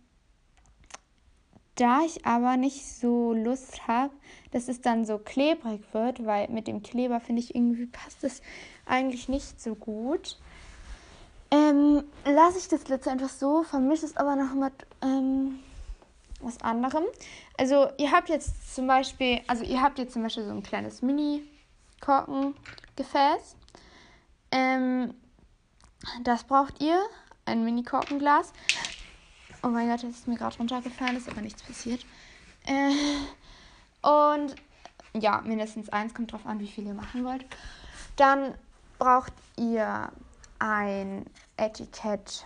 da 1.76 2.02
ich 2.02 2.26
aber 2.26 2.58
nicht 2.58 2.86
so 2.86 3.34
Lust 3.34 3.88
habe, 3.88 4.14
dass 4.52 4.68
es 4.68 4.82
dann 4.82 5.06
so 5.06 5.20
klebrig 5.20 5.82
wird, 5.94 6.26
weil 6.26 6.50
mit 6.50 6.68
dem 6.68 6.82
Kleber 6.82 7.20
finde 7.20 7.42
ich 7.42 7.56
irgendwie 7.56 7.86
passt 7.86 8.24
es 8.24 8.42
eigentlich 8.86 9.30
nicht 9.30 9.62
so 9.62 9.76
gut. 9.76 10.40
Ähm, 11.52 12.04
lasse 12.26 12.58
ich 12.58 12.68
das 12.68 12.84
Glitzer 12.84 13.12
einfach 13.12 13.30
so, 13.30 13.64
vermische 13.64 14.06
es 14.06 14.18
aber 14.18 14.36
noch 14.36 14.54
mit 14.54 14.74
ähm, 15.02 15.60
was 16.40 16.62
anderem. 16.62 17.04
Also 17.58 17.90
ihr 17.98 18.12
habt 18.12 18.30
jetzt 18.30 18.76
zum 18.76 18.88
Beispiel, 18.88 19.42
also 19.48 19.64
ihr 19.64 19.82
habt 19.82 19.98
jetzt 20.00 20.14
zum 20.14 20.24
Beispiel 20.24 20.46
so 20.46 20.52
ein 20.52 20.64
kleines 20.64 21.02
Mini-Korkengefäß. 21.02 23.56
Ähm, 24.52 25.14
das 26.24 26.44
braucht 26.44 26.82
ihr, 26.82 27.02
ein 27.46 27.64
Mini-Korkenglas. 27.64 28.52
Oh 29.64 29.70
mein 29.70 29.90
Gott, 29.90 30.04
das 30.04 30.12
ist 30.12 30.28
mir 30.28 30.38
gerade 30.38 30.56
runtergefallen, 30.58 31.18
ist 31.18 31.30
aber 31.30 31.42
nichts 31.42 31.64
passiert. 31.64 32.06
Äh, 32.66 32.92
und 34.02 34.56
ja, 35.14 35.42
mindestens 35.42 35.90
eins, 35.90 36.14
kommt 36.14 36.32
drauf 36.32 36.46
an, 36.46 36.60
wie 36.60 36.68
viel 36.68 36.86
ihr 36.86 36.94
machen 36.94 37.26
wollt. 37.26 37.44
Dann 38.16 38.54
braucht 39.00 39.34
ihr 39.58 40.12
ein 40.60 41.26
Etikettschild. 41.58 42.46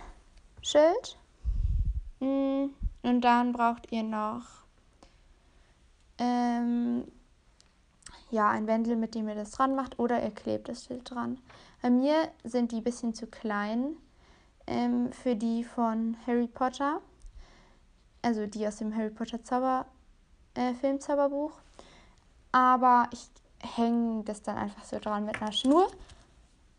Mm, 2.20 2.66
und 3.02 3.20
dann 3.22 3.52
braucht 3.52 3.90
ihr 3.92 4.02
noch 4.02 4.44
ähm, 6.18 7.04
ja, 8.30 8.48
ein 8.48 8.66
Wendel, 8.66 8.96
mit 8.96 9.14
dem 9.14 9.28
ihr 9.28 9.34
das 9.34 9.50
dran 9.50 9.74
macht 9.74 9.98
oder 9.98 10.22
ihr 10.22 10.30
klebt 10.30 10.68
das 10.68 10.84
Schild 10.84 11.10
dran. 11.10 11.38
Bei 11.82 11.90
mir 11.90 12.28
sind 12.44 12.72
die 12.72 12.76
ein 12.76 12.84
bisschen 12.84 13.14
zu 13.14 13.26
klein 13.26 13.96
ähm, 14.66 15.12
für 15.12 15.36
die 15.36 15.64
von 15.64 16.16
Harry 16.26 16.46
Potter. 16.46 17.00
Also 18.22 18.46
die 18.46 18.66
aus 18.66 18.76
dem 18.76 18.94
Harry 18.96 19.10
Potter 19.10 19.42
Zauber 19.42 19.86
äh, 20.54 20.74
Filmzauberbuch. 20.74 21.52
Aber 22.52 23.08
ich 23.12 23.28
hänge 23.60 24.22
das 24.24 24.42
dann 24.42 24.56
einfach 24.56 24.84
so 24.84 24.98
dran 24.98 25.24
mit 25.24 25.42
einer 25.42 25.52
Schnur. 25.52 25.90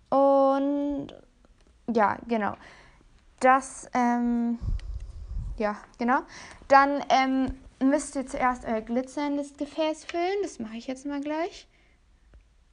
Und 0.09 1.09
ja, 1.93 2.17
genau. 2.27 2.55
Das, 3.39 3.89
ähm, 3.93 4.57
ja, 5.57 5.77
genau. 5.97 6.19
Dann 6.67 7.03
ähm, 7.09 7.53
müsst 7.79 8.15
ihr 8.15 8.25
zuerst 8.25 8.65
euer 8.65 8.81
Glitzer 8.81 9.27
in 9.27 9.37
das 9.37 9.55
Gefäß 9.57 10.05
füllen. 10.05 10.37
Das 10.41 10.59
mache 10.59 10.77
ich 10.77 10.87
jetzt 10.87 11.05
mal 11.05 11.21
gleich. 11.21 11.67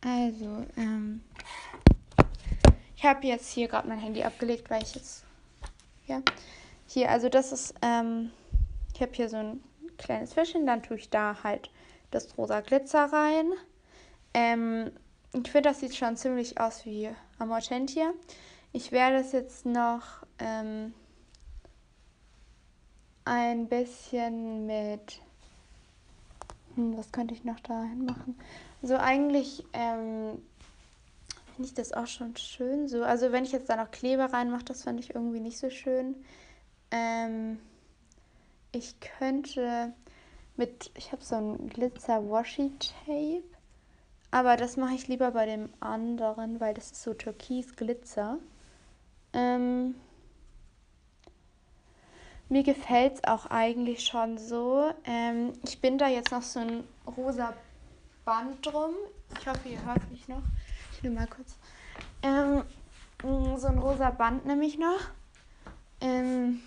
Also, 0.02 0.64
ähm, 0.76 1.22
ich 2.96 3.04
habe 3.04 3.26
jetzt 3.26 3.50
hier 3.50 3.68
gerade 3.68 3.88
mein 3.88 3.99
Handy 3.99 4.22
abgelegt, 4.22 4.70
weil 4.70 4.82
ich 4.82 4.94
jetzt, 4.94 5.25
ja, 6.06 6.22
hier, 6.87 7.10
also 7.10 7.28
das 7.28 7.52
ist, 7.52 7.75
ähm, 7.82 8.30
ich 8.94 9.00
habe 9.02 9.12
hier 9.12 9.28
so 9.28 9.37
ein 9.37 9.62
kleines 9.99 10.32
Fischchen, 10.32 10.66
dann 10.66 10.82
tue 10.82 10.96
ich 10.96 11.10
da 11.10 11.37
halt 11.42 11.70
das 12.10 12.37
rosa 12.37 12.60
Glitzer 12.60 13.12
rein. 13.12 13.52
Ähm, 14.34 14.90
ich 15.32 15.50
finde, 15.50 15.68
das 15.68 15.80
sieht 15.80 15.94
schon 15.94 16.16
ziemlich 16.16 16.58
aus 16.60 16.84
wie 16.87 17.10
Amortentia. 17.38 18.12
Ich 18.72 18.90
werde 18.92 19.16
es 19.16 19.32
jetzt 19.32 19.66
noch 19.66 20.25
ähm, 20.38 20.94
ein 23.30 23.68
bisschen 23.68 24.66
mit. 24.66 25.20
Hm, 26.75 26.96
was 26.96 27.12
könnte 27.12 27.32
ich 27.32 27.44
noch 27.44 27.60
dahin 27.60 28.04
machen? 28.04 28.37
So 28.82 28.96
eigentlich 28.96 29.64
ähm, 29.72 30.42
finde 31.54 31.68
ich 31.68 31.75
das 31.75 31.92
auch 31.92 32.08
schon 32.08 32.37
schön. 32.37 32.88
So, 32.88 33.04
also 33.04 33.30
wenn 33.30 33.44
ich 33.44 33.52
jetzt 33.52 33.70
da 33.70 33.76
noch 33.76 33.92
Kleber 33.92 34.32
reinmache, 34.32 34.64
das 34.64 34.82
fand 34.82 34.99
ich 34.99 35.14
irgendwie 35.14 35.38
nicht 35.38 35.58
so 35.58 35.70
schön. 35.70 36.16
Ähm, 36.90 37.60
ich 38.72 38.99
könnte 38.99 39.92
mit, 40.56 40.90
ich 40.96 41.12
habe 41.12 41.22
so 41.25 41.37
ein 41.37 41.68
Glitzer 41.68 42.28
Washi 42.28 42.72
Tape, 42.80 43.44
aber 44.32 44.56
das 44.56 44.76
mache 44.76 44.94
ich 44.94 45.06
lieber 45.06 45.30
bei 45.30 45.46
dem 45.46 45.68
anderen, 45.78 46.58
weil 46.58 46.75
das 46.75 46.90
ist 46.90 47.02
so 47.04 47.14
Türkis 47.14 47.76
Glitzer. 47.76 48.38
Ähm, 49.32 49.94
mir 52.50 52.62
gefällt 52.64 53.14
es 53.14 53.25
auch 53.25 53.47
eigentlich 53.47 54.04
schon 54.04 54.37
so. 54.37 54.92
Ähm, 55.04 55.52
ich 55.64 55.80
bin 55.80 55.99
da 55.99 56.09
jetzt 56.09 56.33
noch 56.33 56.42
so 56.42 56.61
ein 56.61 56.85
rosa 57.16 57.54
Band 58.25 58.66
drum. 58.66 58.95
Ich 59.38 59.47
hoffe, 59.47 59.69
ihr 59.69 59.83
hört 59.85 60.11
mich 60.11 60.26
noch. 60.28 60.42
Ich 60.92 61.02
nehme 61.02 61.21
mal 61.21 61.28
kurz. 61.28 61.57
Ähm, 62.23 62.64
so 63.23 63.66
ein 63.66 63.78
rosa 63.78 64.11
Band 64.11 64.47
nehme 64.47 64.66
ich 64.66 64.78
noch. 64.78 65.00
Ähm, 66.00 66.61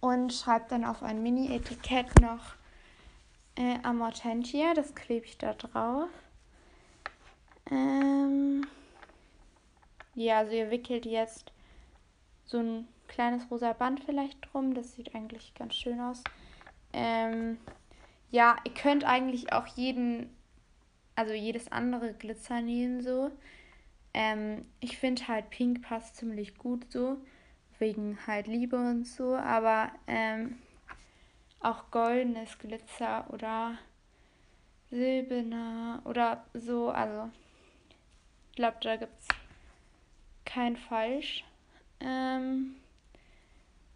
und 0.00 0.32
schreibe 0.32 0.66
dann 0.68 0.84
auf 0.84 1.02
ein 1.02 1.22
Mini-Etikett 1.22 2.20
noch 2.20 2.54
äh, 3.56 3.78
Amortentia. 3.82 4.74
Das 4.74 4.94
klebe 4.94 5.24
ich 5.24 5.38
da 5.38 5.54
drauf. 5.54 6.10
Ähm, 7.70 8.66
ja, 10.14 10.38
also 10.38 10.52
ihr 10.52 10.70
wickelt 10.70 11.06
jetzt 11.06 11.52
so 12.44 12.58
ein 12.58 12.88
kleines 13.08 13.50
rosa 13.50 13.72
Band 13.72 14.00
vielleicht 14.04 14.38
drum. 14.52 14.74
Das 14.74 14.94
sieht 14.94 15.14
eigentlich 15.14 15.54
ganz 15.54 15.74
schön 15.74 16.00
aus. 16.00 16.22
Ähm, 16.92 17.58
ja, 18.30 18.56
ihr 18.64 18.74
könnt 18.74 19.04
eigentlich 19.04 19.52
auch 19.52 19.66
jeden, 19.66 20.30
also 21.14 21.32
jedes 21.32 21.72
andere 21.72 22.12
Glitzer 22.14 22.60
nehmen 22.60 23.02
so. 23.02 23.30
Ähm, 24.14 24.64
ich 24.80 24.98
finde 24.98 25.28
halt 25.28 25.50
Pink 25.50 25.82
passt 25.82 26.16
ziemlich 26.16 26.56
gut 26.56 26.90
so, 26.90 27.18
wegen 27.78 28.18
halt 28.26 28.46
Liebe 28.46 28.76
und 28.76 29.06
so, 29.06 29.36
aber 29.36 29.92
ähm, 30.06 30.58
auch 31.60 31.90
goldenes 31.90 32.58
Glitzer 32.58 33.26
oder 33.32 33.78
silberner 34.90 36.00
oder 36.04 36.44
so, 36.54 36.88
also 36.90 37.30
ich 38.50 38.56
glaube, 38.56 38.78
da 38.80 38.96
gibt 38.96 39.20
es 39.20 39.28
kein 40.44 40.76
Falsch. 40.76 41.44
Ähm, 42.00 42.76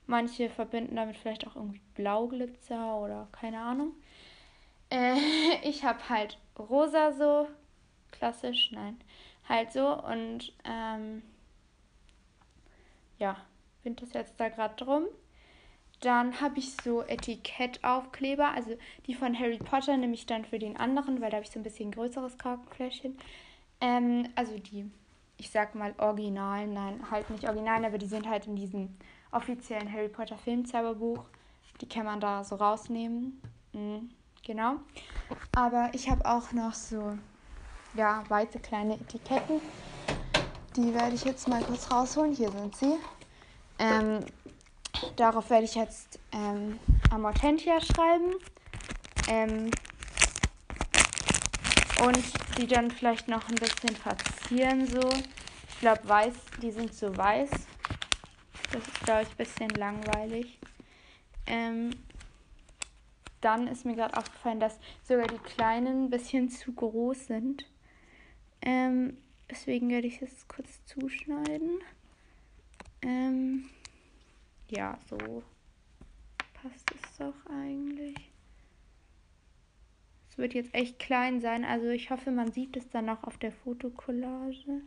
manche 0.07 0.51
verbinden 0.51 0.97
damit 0.97 1.17
vielleicht 1.17 1.47
auch 1.47 1.57
irgendwie 1.57 1.81
Blauglitzer 1.95 2.97
oder 2.97 3.29
keine 3.33 3.61
Ahnung. 3.61 3.93
Äh, 4.91 5.17
ich 5.69 5.85
habe 5.85 6.09
halt 6.09 6.39
rosa 6.59 7.13
so, 7.13 7.49
klassisch, 8.11 8.71
nein 8.73 8.99
halt 9.49 9.73
so 9.73 9.97
und 10.03 10.53
ähm, 10.65 11.23
ja, 13.19 13.37
bin 13.83 13.97
das 13.97 14.13
jetzt 14.13 14.39
da 14.39 14.49
gerade 14.49 14.75
drum. 14.77 15.05
Dann 16.01 16.41
habe 16.41 16.59
ich 16.59 16.75
so 16.83 17.03
Etikettaufkleber, 17.05 18.51
also 18.51 18.77
die 19.07 19.15
von 19.15 19.39
Harry 19.39 19.59
Potter 19.59 19.97
nehme 19.97 20.15
ich 20.15 20.27
dann 20.27 20.45
für 20.45 20.59
den 20.59 20.77
anderen, 20.77 21.21
weil 21.21 21.31
da 21.31 21.37
habe 21.37 21.45
ich 21.45 21.53
so 21.53 21.61
ein 21.61 21.63
bisschen 21.63 21.93
größeres 21.93 22.39
Korkenfläschchen. 22.39 23.17
Ähm, 23.81 24.29
also 24.35 24.59
die, 24.59 24.91
ich 25.37 25.51
sag 25.51 25.77
mal 25.77 25.95
originalen, 25.99 26.73
nein, 26.73 27.11
halt 27.11 27.31
nicht 27.31 27.45
originalen, 27.47 27.85
aber 27.85 27.99
die 27.99 28.07
sind 28.07 28.27
halt 28.29 28.47
in 28.47 28.57
diesem 28.57 28.97
offiziellen 29.33 29.91
Harry 29.93 30.09
Potter 30.09 30.39
Filmzauberbuch. 30.39 31.25
Die 31.81 31.89
kann 31.89 32.05
man 32.05 32.21
da 32.21 32.45
so 32.45 32.57
rausnehmen. 32.57 33.41
Mhm, 33.73 34.11
genau. 34.47 34.77
Aber 35.57 35.91
ich 35.93 36.09
habe 36.09 36.25
auch 36.25 36.53
noch 36.53 36.75
so 36.75 37.19
ja, 37.95 38.23
weiße 38.29 38.61
kleine 38.61 38.95
Etiketten. 38.95 39.61
Die 40.77 40.95
werde 40.95 41.15
ich 41.15 41.25
jetzt 41.25 41.49
mal 41.49 41.63
kurz 41.63 41.91
rausholen. 41.91 42.33
Hier 42.33 42.51
sind 42.51 42.77
sie. 42.77 42.95
Ähm, 43.79 44.25
darauf 45.17 45.51
werde 45.51 45.65
ich 45.65 45.75
jetzt 45.75 46.19
ähm, 46.33 46.79
Amortentia 47.11 47.81
schreiben. 47.81 48.35
Ähm, 49.29 49.71
und 52.07 52.59
die 52.59 52.67
dann 52.67 52.91
vielleicht 52.91 53.29
noch 53.29 53.49
ein 53.49 53.55
bisschen 53.55 53.95
verzieren 53.97 54.87
so. 54.87 55.09
Ich 55.69 55.79
glaube 55.81 56.09
weiß, 56.09 56.35
die 56.61 56.71
sind 56.71 56.95
so 56.95 57.17
weiß. 57.17 57.51
Das 58.73 58.87
ist 58.89 59.01
glaube 59.05 59.23
ich 59.23 59.29
ein 59.29 59.37
bisschen 59.37 59.71
langweilig. 59.71 60.59
Ähm, 61.47 61.91
dann 63.43 63.67
ist 63.67 63.85
mir 63.85 63.95
gerade 63.95 64.17
aufgefallen, 64.17 64.61
dass 64.61 64.79
sogar 65.03 65.27
die 65.27 65.39
kleinen 65.39 66.05
ein 66.05 66.11
bisschen 66.11 66.49
zu 66.49 66.73
groß 66.73 67.27
sind. 67.27 67.69
Ähm, 68.63 69.19
deswegen 69.51 69.91
werde 69.91 70.07
ich 70.07 70.23
es 70.23 70.49
kurz 70.49 70.85
zuschneiden. 70.87 71.81
Ähm, 73.03 73.69
ja, 74.69 74.99
so 75.11 75.43
passt 76.55 76.91
es 76.95 77.17
doch 77.19 77.35
eigentlich. 77.51 78.17
Es 80.31 80.39
wird 80.39 80.55
jetzt 80.55 80.75
echt 80.75 80.99
klein 80.99 81.43
sein, 81.43 81.65
also 81.65 81.89
ich 81.89 82.11
hoffe, 82.11 82.31
man 82.31 82.53
sieht 82.53 82.77
es 82.77 82.89
dann 82.89 83.11
auch 83.11 83.25
auf 83.25 83.37
der 83.37 83.53
Fotokollage. 83.53 84.81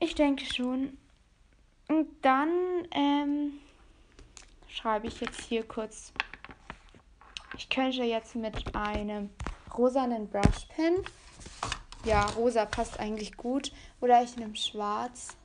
Ich 0.00 0.16
denke 0.16 0.44
schon. 0.44 0.98
Und 1.92 2.08
dann 2.22 2.88
ähm, 2.92 3.52
schreibe 4.66 5.08
ich 5.08 5.20
jetzt 5.20 5.42
hier 5.42 5.62
kurz. 5.62 6.14
Ich 7.58 7.68
könnte 7.68 8.02
jetzt 8.02 8.34
mit 8.34 8.74
einem 8.74 9.28
rosanen 9.76 10.26
Brushpen. 10.26 11.04
Ja, 12.06 12.24
rosa 12.30 12.64
passt 12.64 12.98
eigentlich 12.98 13.36
gut. 13.36 13.72
Oder 14.00 14.22
ich 14.22 14.38
nehme 14.38 14.56
schwarz. 14.56 15.36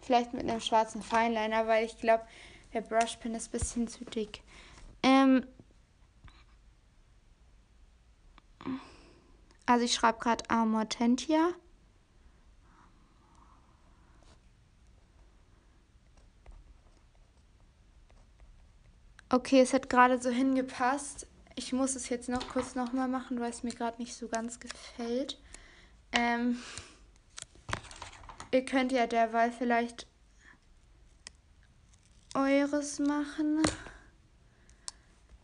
Vielleicht 0.00 0.32
mit 0.32 0.48
einem 0.48 0.62
schwarzen 0.62 1.02
Fineliner, 1.02 1.66
weil 1.66 1.84
ich 1.84 1.98
glaube, 1.98 2.24
der 2.72 2.80
Brushpen 2.80 3.34
ist 3.34 3.48
ein 3.48 3.58
bisschen 3.58 3.88
zu 3.88 4.06
dick. 4.06 4.42
Ähm, 5.02 5.46
also 9.66 9.84
ich 9.84 9.92
schreibe 9.92 10.20
gerade 10.20 10.48
Amortentia. 10.48 11.50
Okay, 19.30 19.60
es 19.60 19.74
hat 19.74 19.90
gerade 19.90 20.20
so 20.20 20.30
hingepasst. 20.30 21.26
Ich 21.54 21.74
muss 21.74 21.96
es 21.96 22.08
jetzt 22.08 22.30
noch 22.30 22.48
kurz 22.48 22.74
nochmal 22.74 23.08
machen, 23.08 23.40
weil 23.40 23.50
es 23.50 23.62
mir 23.62 23.74
gerade 23.74 24.00
nicht 24.00 24.14
so 24.14 24.26
ganz 24.26 24.58
gefällt. 24.58 25.38
Ähm, 26.12 26.58
ihr 28.52 28.64
könnt 28.64 28.90
ja 28.90 29.06
derweil 29.06 29.52
vielleicht 29.52 30.06
eures 32.34 33.00
machen. 33.00 33.62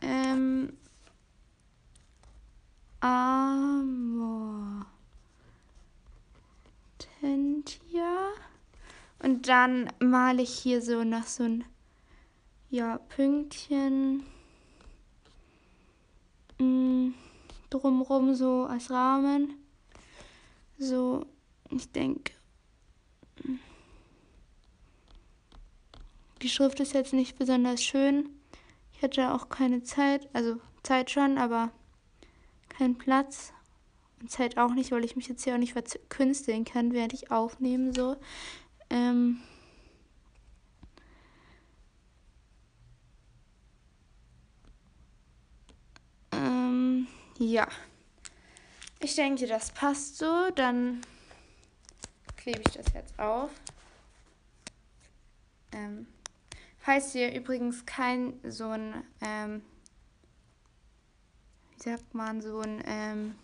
Ähm, 0.01 0.75
Amor. 3.01 4.87
Tentia. 6.97 8.29
Und 9.19 9.47
dann 9.47 9.91
male 9.99 10.41
ich 10.41 10.57
hier 10.57 10.81
so 10.81 11.03
noch 11.03 11.25
so 11.25 11.43
ein 11.43 11.65
ja, 12.69 12.97
Pünktchen 13.09 14.23
mh, 16.59 16.65
mm, 16.65 17.13
drumrum 17.69 18.35
so 18.35 18.65
als 18.65 18.89
Rahmen. 18.89 19.55
So, 20.77 21.25
ich 21.69 21.91
denke, 21.91 22.33
die 26.41 26.49
Schrift 26.49 26.79
ist 26.79 26.93
jetzt 26.93 27.13
nicht 27.13 27.37
besonders 27.37 27.83
schön. 27.83 28.29
Ich 28.93 29.01
hatte 29.01 29.33
auch 29.33 29.49
keine 29.49 29.83
Zeit, 29.83 30.27
also 30.33 30.57
Zeit 30.83 31.11
schon, 31.11 31.37
aber 31.37 31.71
keinen 32.69 32.97
Platz. 32.97 33.53
Und 34.21 34.31
Zeit 34.31 34.57
auch 34.57 34.73
nicht, 34.73 34.91
weil 34.91 35.03
ich 35.03 35.15
mich 35.15 35.27
jetzt 35.27 35.43
hier 35.43 35.55
auch 35.55 35.59
nicht 35.59 35.73
verkünsteln 35.73 36.65
kann, 36.65 36.93
während 36.93 37.13
ich 37.13 37.31
aufnehme. 37.31 37.93
So. 37.93 38.15
Ähm, 38.89 39.41
Ja. 47.45 47.67
Ich 48.99 49.13
denke, 49.15 49.45
das 49.45 49.69
passt 49.69 50.17
so. 50.17 50.49
Dann 50.55 51.01
klebe 52.37 52.61
ich 52.65 52.73
das 52.73 52.87
jetzt 52.95 53.19
auf. 53.19 53.51
Ähm, 55.71 56.07
falls 56.79 57.13
ihr 57.13 57.31
übrigens 57.35 57.85
kein 57.85 58.33
so 58.49 58.69
ein, 58.69 59.03
ähm, 59.21 59.61
wie 61.75 61.83
sagt 61.83 62.15
man, 62.15 62.41
so 62.41 62.61
ein 62.61 62.83
ähm, 62.87 63.35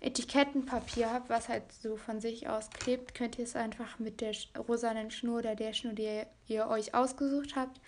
Etikettenpapier 0.00 1.12
habt, 1.12 1.28
was 1.28 1.50
halt 1.50 1.70
so 1.70 1.98
von 1.98 2.22
sich 2.22 2.48
aus 2.48 2.70
klebt, 2.70 3.14
könnt 3.14 3.36
ihr 3.36 3.44
es 3.44 3.56
einfach 3.56 3.98
mit 3.98 4.22
der 4.22 4.32
rosanen 4.56 5.10
Schnur 5.10 5.40
oder 5.40 5.54
der 5.54 5.74
Schnur, 5.74 5.92
die 5.92 6.04
ihr, 6.04 6.26
ihr 6.46 6.66
euch 6.68 6.94
ausgesucht 6.94 7.56
habt, 7.56 7.78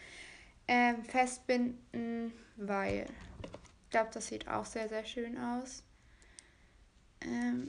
ähm, 0.68 1.02
festbinden, 1.06 2.34
weil 2.56 3.06
glaube, 3.90 4.10
das 4.12 4.28
sieht 4.28 4.48
auch 4.48 4.64
sehr, 4.64 4.88
sehr 4.88 5.04
schön 5.04 5.38
aus. 5.38 5.82
Ähm, 7.20 7.68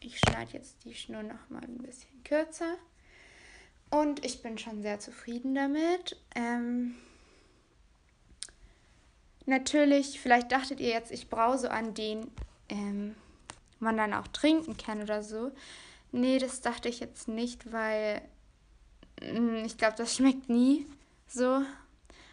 ich 0.00 0.18
schneide 0.18 0.52
jetzt 0.52 0.84
die 0.84 0.94
Schnur 0.94 1.22
noch 1.22 1.48
mal 1.50 1.62
ein 1.62 1.78
bisschen 1.78 2.22
kürzer. 2.24 2.76
Und 3.90 4.24
ich 4.24 4.42
bin 4.42 4.56
schon 4.56 4.82
sehr 4.82 5.00
zufrieden 5.00 5.54
damit. 5.54 6.16
Ähm, 6.34 6.94
natürlich, 9.46 10.20
vielleicht 10.20 10.52
dachtet 10.52 10.80
ihr 10.80 10.90
jetzt, 10.90 11.10
ich 11.10 11.28
brauche 11.28 11.58
so 11.58 11.68
an 11.68 11.94
den 11.94 12.30
ähm, 12.68 13.16
man 13.80 13.96
dann 13.96 14.14
auch 14.14 14.28
trinken 14.28 14.76
kann 14.76 15.02
oder 15.02 15.22
so. 15.22 15.50
Nee, 16.12 16.38
das 16.38 16.60
dachte 16.60 16.88
ich 16.88 17.00
jetzt 17.00 17.28
nicht, 17.28 17.72
weil 17.72 18.22
mm, 19.20 19.64
ich 19.64 19.76
glaube, 19.76 19.96
das 19.96 20.16
schmeckt 20.16 20.48
nie 20.48 20.86
so. 21.26 21.62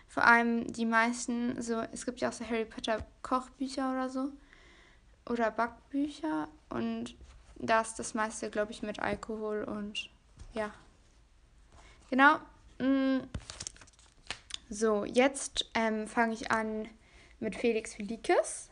Vor 0.07 0.25
allem 0.25 0.71
die 0.71 0.85
meisten, 0.85 1.61
so, 1.61 1.81
es 1.91 2.05
gibt 2.05 2.21
ja 2.21 2.29
auch 2.29 2.33
so 2.33 2.45
Harry 2.45 2.65
Potter 2.65 3.05
Kochbücher 3.21 3.91
oder 3.91 4.09
so. 4.09 4.29
Oder 5.29 5.51
Backbücher. 5.51 6.47
Und 6.69 7.15
da 7.57 7.81
ist 7.81 7.95
das 7.95 8.13
meiste, 8.13 8.49
glaube 8.49 8.71
ich, 8.71 8.81
mit 8.81 8.99
Alkohol 8.99 9.63
und 9.63 10.09
ja. 10.53 10.71
Genau. 12.09 12.37
Mm. 12.79 13.19
So, 14.69 15.05
jetzt 15.05 15.69
ähm, 15.73 16.07
fange 16.07 16.33
ich 16.33 16.51
an 16.51 16.89
mit 17.39 17.55
Felix 17.55 17.95
Felikes. 17.95 18.69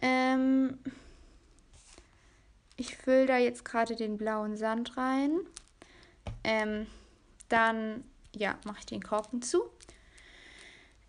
Ähm, 0.00 0.78
ich 2.76 2.96
fülle 2.96 3.26
da 3.26 3.38
jetzt 3.38 3.64
gerade 3.64 3.96
den 3.96 4.18
blauen 4.18 4.56
Sand 4.56 4.96
rein. 4.96 5.40
Ähm, 6.42 6.86
dann, 7.48 8.04
ja, 8.34 8.58
mache 8.64 8.80
ich 8.80 8.86
den 8.86 9.02
Korken 9.02 9.42
zu. 9.42 9.70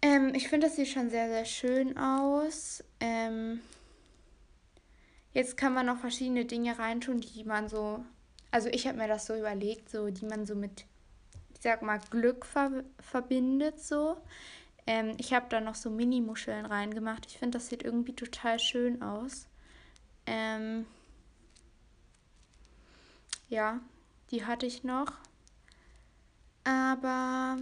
Ähm, 0.05 0.35
ich 0.35 0.49
finde, 0.49 0.67
das 0.67 0.75
sieht 0.75 0.89
schon 0.89 1.09
sehr, 1.09 1.29
sehr 1.29 1.45
schön 1.45 1.97
aus. 1.97 2.83
Ähm, 2.99 3.59
jetzt 5.33 5.57
kann 5.57 5.73
man 5.73 5.87
noch 5.87 5.97
verschiedene 5.97 6.45
Dinge 6.45 6.77
reintun, 6.77 7.21
die 7.21 7.43
man 7.43 7.67
so. 7.67 8.05
Also 8.51 8.69
ich 8.69 8.85
habe 8.85 8.99
mir 8.99 9.07
das 9.07 9.25
so 9.25 9.35
überlegt, 9.35 9.89
so 9.89 10.11
die 10.11 10.25
man 10.27 10.45
so 10.45 10.53
mit, 10.53 10.85
ich 11.55 11.61
sag 11.61 11.81
mal, 11.81 11.99
Glück 12.11 12.45
ver 12.45 12.83
verbindet 12.99 13.81
so. 13.81 14.17
Ähm, 14.85 15.15
ich 15.17 15.33
habe 15.33 15.47
da 15.49 15.59
noch 15.59 15.73
so 15.73 15.89
Mini-Muscheln 15.89 16.67
reingemacht. 16.67 17.25
Ich 17.25 17.39
finde, 17.39 17.57
das 17.57 17.69
sieht 17.69 17.81
irgendwie 17.81 18.13
total 18.13 18.59
schön 18.59 19.01
aus. 19.01 19.47
Ähm, 20.27 20.85
ja, 23.49 23.79
die 24.29 24.45
hatte 24.45 24.67
ich 24.67 24.83
noch. 24.83 25.13
Aber 26.63 27.57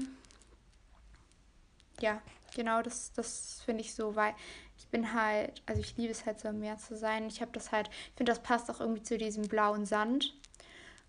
ja, 2.01 2.21
genau 2.55 2.81
das, 2.81 3.11
das 3.13 3.61
finde 3.65 3.81
ich 3.81 3.93
so, 3.93 4.15
weil 4.15 4.33
ich 4.77 4.87
bin 4.87 5.13
halt, 5.13 5.61
also 5.65 5.81
ich 5.81 5.97
liebe 5.97 6.11
es 6.11 6.25
halt 6.25 6.39
so 6.39 6.49
am 6.49 6.59
Meer 6.59 6.77
zu 6.77 6.95
sein. 6.97 7.27
Ich 7.27 7.41
habe 7.41 7.51
das 7.51 7.71
halt, 7.71 7.89
ich 7.89 8.17
finde, 8.17 8.31
das 8.31 8.43
passt 8.43 8.69
auch 8.69 8.79
irgendwie 8.79 9.03
zu 9.03 9.17
diesem 9.17 9.47
blauen 9.47 9.85
Sand. 9.85 10.35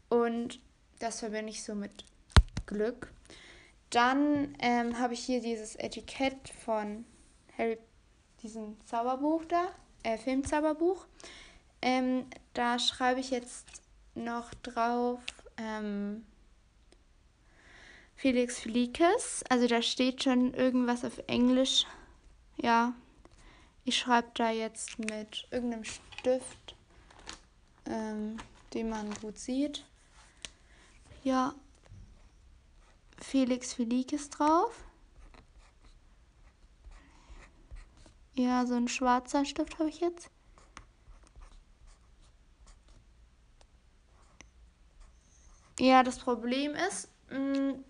Und 0.08 0.60
das 0.98 1.20
verbinde 1.20 1.50
ich 1.50 1.64
so 1.64 1.74
mit 1.74 2.04
Glück. 2.66 3.12
Dann 3.90 4.54
ähm, 4.58 4.98
habe 4.98 5.14
ich 5.14 5.20
hier 5.24 5.40
dieses 5.40 5.76
Etikett 5.76 6.48
von 6.48 7.04
Harry, 7.56 7.78
diesem 8.42 8.76
Zauberbuch 8.86 9.44
da, 9.46 9.66
äh, 10.02 10.18
Filmzauberbuch. 10.18 11.06
Ähm, 11.82 12.26
da 12.54 12.78
schreibe 12.78 13.20
ich 13.20 13.30
jetzt 13.30 13.66
noch 14.14 14.52
drauf, 14.54 15.20
ähm, 15.58 16.24
Felix 18.24 18.58
Felikes. 18.60 19.44
Also 19.50 19.66
da 19.66 19.82
steht 19.82 20.24
schon 20.24 20.54
irgendwas 20.54 21.04
auf 21.04 21.18
Englisch. 21.26 21.84
Ja, 22.56 22.94
ich 23.84 23.98
schreibe 23.98 24.30
da 24.32 24.50
jetzt 24.50 24.98
mit 24.98 25.46
irgendeinem 25.50 25.84
Stift, 25.84 26.74
ähm, 27.84 28.38
den 28.72 28.88
man 28.88 29.12
gut 29.20 29.38
sieht. 29.38 29.84
Ja, 31.22 31.54
Felix 33.20 33.74
Felikes 33.74 34.30
drauf. 34.30 34.72
Ja, 38.32 38.64
so 38.64 38.72
ein 38.72 38.88
schwarzer 38.88 39.44
Stift 39.44 39.78
habe 39.78 39.90
ich 39.90 40.00
jetzt. 40.00 40.30
Ja, 45.78 46.02
das 46.02 46.18
Problem 46.18 46.74
ist, 46.74 47.10
mh, 47.28 47.38
mm, 47.38 47.84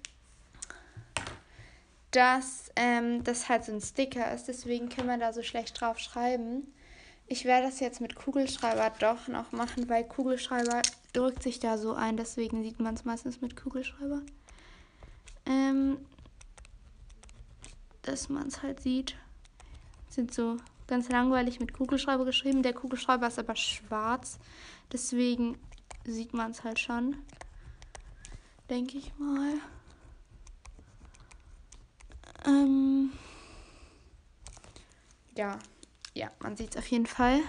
dass 2.14 2.70
ähm, 2.76 3.24
das 3.24 3.48
halt 3.48 3.64
so 3.64 3.72
ein 3.72 3.80
Sticker 3.80 4.32
ist. 4.32 4.46
Deswegen 4.46 4.88
kann 4.88 5.06
man 5.06 5.18
da 5.18 5.32
so 5.32 5.42
schlecht 5.42 5.80
drauf 5.80 5.98
schreiben. 5.98 6.72
Ich 7.26 7.44
werde 7.44 7.66
das 7.66 7.80
jetzt 7.80 8.00
mit 8.00 8.14
Kugelschreiber 8.14 8.92
doch 9.00 9.26
noch 9.26 9.50
machen, 9.50 9.88
weil 9.88 10.04
Kugelschreiber 10.04 10.82
drückt 11.12 11.42
sich 11.42 11.58
da 11.58 11.76
so 11.76 11.94
ein. 11.94 12.16
Deswegen 12.16 12.62
sieht 12.62 12.78
man 12.78 12.94
es 12.94 13.04
meistens 13.04 13.40
mit 13.40 13.56
Kugelschreiber. 13.56 14.22
Ähm, 15.46 15.98
dass 18.02 18.28
man 18.28 18.46
es 18.46 18.62
halt 18.62 18.80
sieht. 18.80 19.16
Sind 20.08 20.32
so 20.32 20.58
ganz 20.86 21.08
langweilig 21.08 21.58
mit 21.58 21.72
Kugelschreiber 21.72 22.24
geschrieben. 22.24 22.62
Der 22.62 22.74
Kugelschreiber 22.74 23.26
ist 23.26 23.40
aber 23.40 23.56
schwarz. 23.56 24.38
Deswegen 24.92 25.58
sieht 26.04 26.32
man 26.32 26.52
es 26.52 26.62
halt 26.62 26.78
schon. 26.78 27.16
Denke 28.70 28.98
ich 28.98 29.12
mal. 29.18 29.54
Ähm 32.46 33.12
ja, 35.36 35.58
ja, 36.14 36.30
man 36.40 36.56
sieht 36.56 36.70
es 36.70 36.76
auf 36.76 36.86
jeden 36.86 37.06
Fall. 37.06 37.40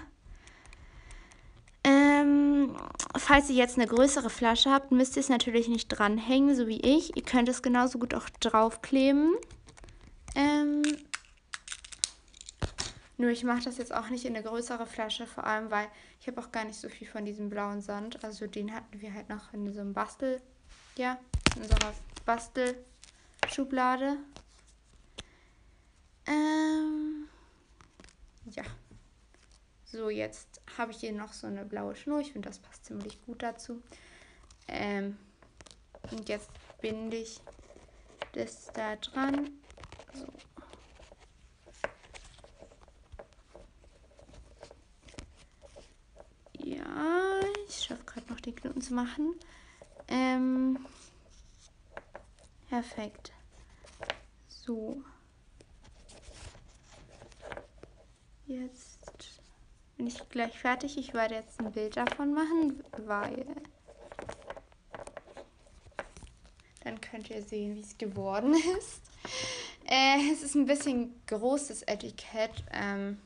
Ähm, 1.84 2.76
falls 3.16 3.50
ihr 3.50 3.56
jetzt 3.56 3.78
eine 3.78 3.86
größere 3.86 4.32
Flasche 4.32 4.72
habt, 4.72 4.92
müsst 4.92 5.16
ihr 5.18 5.20
es 5.20 5.30
natürlich 5.30 5.68
nicht 5.68 5.88
dranhängen, 5.90 6.56
so 6.56 6.68
wie 6.68 6.80
ich. 6.80 7.16
Ihr 7.16 7.24
könnt 7.24 7.48
es 7.48 7.62
genauso 7.62 8.00
gut 8.00 8.16
auch 8.16 8.28
draufkleben. 8.40 9.36
Ähm, 10.34 10.82
nur 13.18 13.30
ich 13.30 13.44
mache 13.44 13.64
das 13.64 13.78
jetzt 13.78 13.94
auch 13.94 14.10
nicht 14.10 14.26
in 14.26 14.36
eine 14.36 14.44
größere 14.44 14.88
Flasche, 14.88 15.28
vor 15.28 15.46
allem 15.46 15.72
weil 15.72 15.88
ich 16.20 16.28
habe 16.28 16.42
auch 16.42 16.52
gar 16.52 16.66
nicht 16.66 16.80
so 16.80 16.90
viel 16.90 17.08
von 17.08 17.24
diesem 17.24 17.50
blauen 17.50 17.82
Sand. 17.82 18.24
Also 18.24 18.48
den 18.48 18.74
hatten 18.74 19.00
wir 19.00 19.14
halt 19.14 19.30
noch 19.30 19.54
in 19.54 19.72
so 19.72 19.80
einem 19.80 19.94
Bastel, 19.94 20.42
ja, 20.98 21.20
in 21.56 21.62
unserer 21.62 21.94
Bastelschublade. 22.26 24.18
Ähm, 26.28 27.28
ja. 28.46 28.64
So, 29.86 30.10
jetzt 30.10 30.62
habe 30.78 30.92
ich 30.92 30.98
hier 30.98 31.14
noch 31.14 31.34
so 31.34 31.48
eine 31.48 31.64
blaue 31.64 31.96
Schnur. 31.96 32.20
Ich 32.20 32.34
finde, 32.34 32.50
das 32.50 32.60
passt 32.60 32.86
ziemlich 32.86 33.24
gut 33.26 33.42
dazu. 33.44 33.82
Ähm, 34.68 35.18
und 36.12 36.28
jetzt 36.28 36.50
binde 36.82 37.18
ich 37.18 37.40
das 38.34 38.68
da 38.74 38.96
dran. 38.98 39.52
So. 40.14 40.28
Ja, 46.60 47.40
ich 47.68 47.86
schaffe 47.86 48.04
gerade 48.06 48.28
noch 48.34 48.40
die 48.42 48.54
Knoten 48.54 48.82
zu 48.82 48.94
machen. 48.94 49.36
Ähm, 50.08 50.86
perfekt. 52.70 53.32
So. 54.48 55.04
Jetzt 58.48 59.42
bin 59.98 60.08
ich 60.08 60.30
gleich 60.30 60.58
fertig. 60.58 60.98
Ich 60.98 61.14
werde 61.14 61.36
jetzt 61.36 61.60
ein 61.60 61.72
Bild 61.72 61.98
davon 61.98 62.34
machen, 62.34 62.84
weil 63.06 63.46
dann 66.84 67.02
könnt 67.02 67.30
ihr 67.32 67.42
sehen, 67.42 67.76
wie 67.76 67.82
es 67.82 67.98
geworden 67.98 68.54
ist. 68.78 69.02
Äh, 69.86 70.32
es 70.32 70.44
ist 70.44 70.56
ein 70.56 70.66
bisschen 70.68 71.20
großes 71.26 71.84
Etikett. 71.84 72.64
Ähm, 72.72 73.20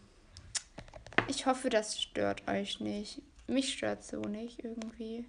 ich 1.27 1.45
hoffe, 1.45 1.69
das 1.69 2.01
stört 2.01 2.47
euch 2.47 2.79
nicht. 2.79 3.21
Mich 3.47 3.73
stört 3.73 4.03
so 4.03 4.21
nicht 4.21 4.63
irgendwie. 4.63 5.25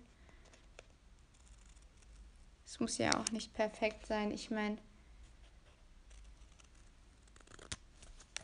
Es 2.64 2.78
muss 2.78 2.98
ja 2.98 3.10
auch 3.18 3.30
nicht 3.32 3.52
perfekt 3.54 4.06
sein. 4.06 4.30
Ich 4.30 4.50
meine, 4.50 4.78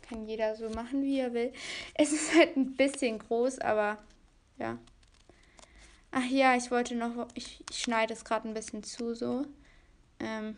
kann 0.09 0.27
jeder 0.27 0.57
so 0.57 0.69
machen, 0.71 1.03
wie 1.03 1.19
er 1.19 1.33
will. 1.33 1.53
Es 1.95 2.13
ist 2.13 2.35
halt 2.35 2.57
ein 2.57 2.77
bisschen 2.77 3.19
groß, 3.19 3.59
aber 3.61 3.99
ja. 4.59 4.79
Ach 6.11 6.25
ja, 6.31 6.57
ich 6.57 6.71
wollte 6.71 6.95
noch, 6.95 7.29
ich, 7.35 7.63
ich 7.71 7.79
schneide 7.79 8.15
es 8.15 8.25
gerade 8.25 8.49
ein 8.49 8.55
bisschen 8.55 8.83
zu 8.83 9.15
so. 9.15 9.45
Ähm, 10.21 10.57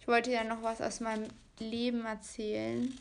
ich 0.00 0.08
wollte 0.08 0.32
ja 0.32 0.42
noch 0.42 0.62
was 0.62 0.80
aus 0.80 1.00
meinem 1.00 1.28
Leben 1.60 2.04
erzählen. 2.04 2.92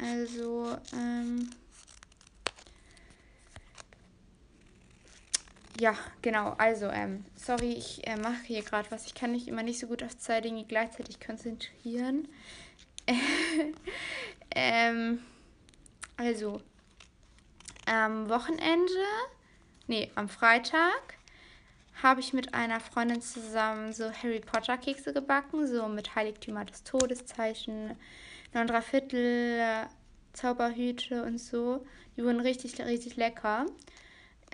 Also, 0.00 0.76
ähm, 0.92 1.50
ja, 5.78 5.96
genau. 6.20 6.54
Also, 6.58 6.86
ähm, 6.86 7.24
sorry, 7.36 7.72
ich 7.74 8.06
äh, 8.06 8.16
mache 8.16 8.42
hier 8.44 8.62
gerade 8.62 8.90
was. 8.90 9.06
Ich 9.06 9.14
kann 9.14 9.30
mich 9.30 9.46
immer 9.46 9.62
nicht 9.62 9.78
so 9.78 9.86
gut 9.86 10.02
auf 10.02 10.16
zwei 10.18 10.40
Dinge 10.40 10.64
gleichzeitig 10.64 11.20
konzentrieren. 11.20 12.26
ähm, 14.54 15.22
also, 16.16 16.60
am 17.86 18.28
Wochenende, 18.28 18.92
nee, 19.86 20.10
am 20.14 20.28
Freitag 20.28 21.16
habe 22.02 22.20
ich 22.20 22.32
mit 22.32 22.54
einer 22.54 22.80
Freundin 22.80 23.22
zusammen 23.22 23.92
so 23.92 24.10
Harry 24.10 24.40
Potter 24.40 24.78
Kekse 24.78 25.12
gebacken, 25.12 25.66
so 25.66 25.88
mit 25.88 26.14
Heiligtümer 26.14 26.64
des 26.64 26.82
Todeszeichen, 26.84 27.96
9 28.54 28.66
3 28.66 28.82
Viertel, 28.82 29.86
Zauberhüte 30.32 31.22
und 31.24 31.38
so. 31.38 31.84
Die 32.16 32.24
wurden 32.24 32.40
richtig, 32.40 32.80
richtig 32.80 33.16
lecker. 33.16 33.66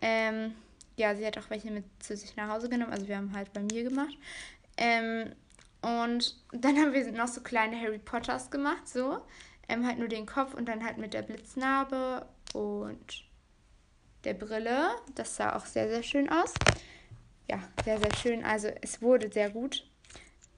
Ähm, 0.02 0.54
ja, 0.96 1.14
sie 1.14 1.26
hat 1.26 1.38
auch 1.38 1.50
welche 1.50 1.70
mit 1.70 1.84
zu 2.00 2.16
sich 2.16 2.36
nach 2.36 2.48
Hause 2.48 2.68
genommen, 2.68 2.92
also 2.92 3.08
wir 3.08 3.16
haben 3.16 3.32
halt 3.34 3.52
bei 3.52 3.60
mir 3.60 3.84
gemacht. 3.84 4.16
Ähm, 4.76 5.32
und 5.80 6.36
dann 6.52 6.76
haben 6.76 6.92
wir 6.92 7.10
noch 7.12 7.28
so 7.28 7.40
kleine 7.40 7.80
Harry 7.80 7.98
Potters 7.98 8.50
gemacht, 8.50 8.88
so. 8.88 9.20
Ähm, 9.68 9.86
halt 9.86 9.98
nur 9.98 10.08
den 10.08 10.26
Kopf 10.26 10.54
und 10.54 10.66
dann 10.66 10.84
halt 10.84 10.98
mit 10.98 11.14
der 11.14 11.22
Blitznarbe 11.22 12.26
und 12.54 13.24
der 14.24 14.34
Brille. 14.34 14.90
Das 15.14 15.36
sah 15.36 15.56
auch 15.56 15.66
sehr, 15.66 15.88
sehr 15.88 16.02
schön 16.02 16.28
aus. 16.30 16.54
Ja, 17.50 17.60
sehr, 17.84 17.98
sehr 17.98 18.14
schön. 18.16 18.44
Also 18.44 18.68
es 18.80 19.00
wurde 19.02 19.30
sehr 19.30 19.50
gut. 19.50 19.86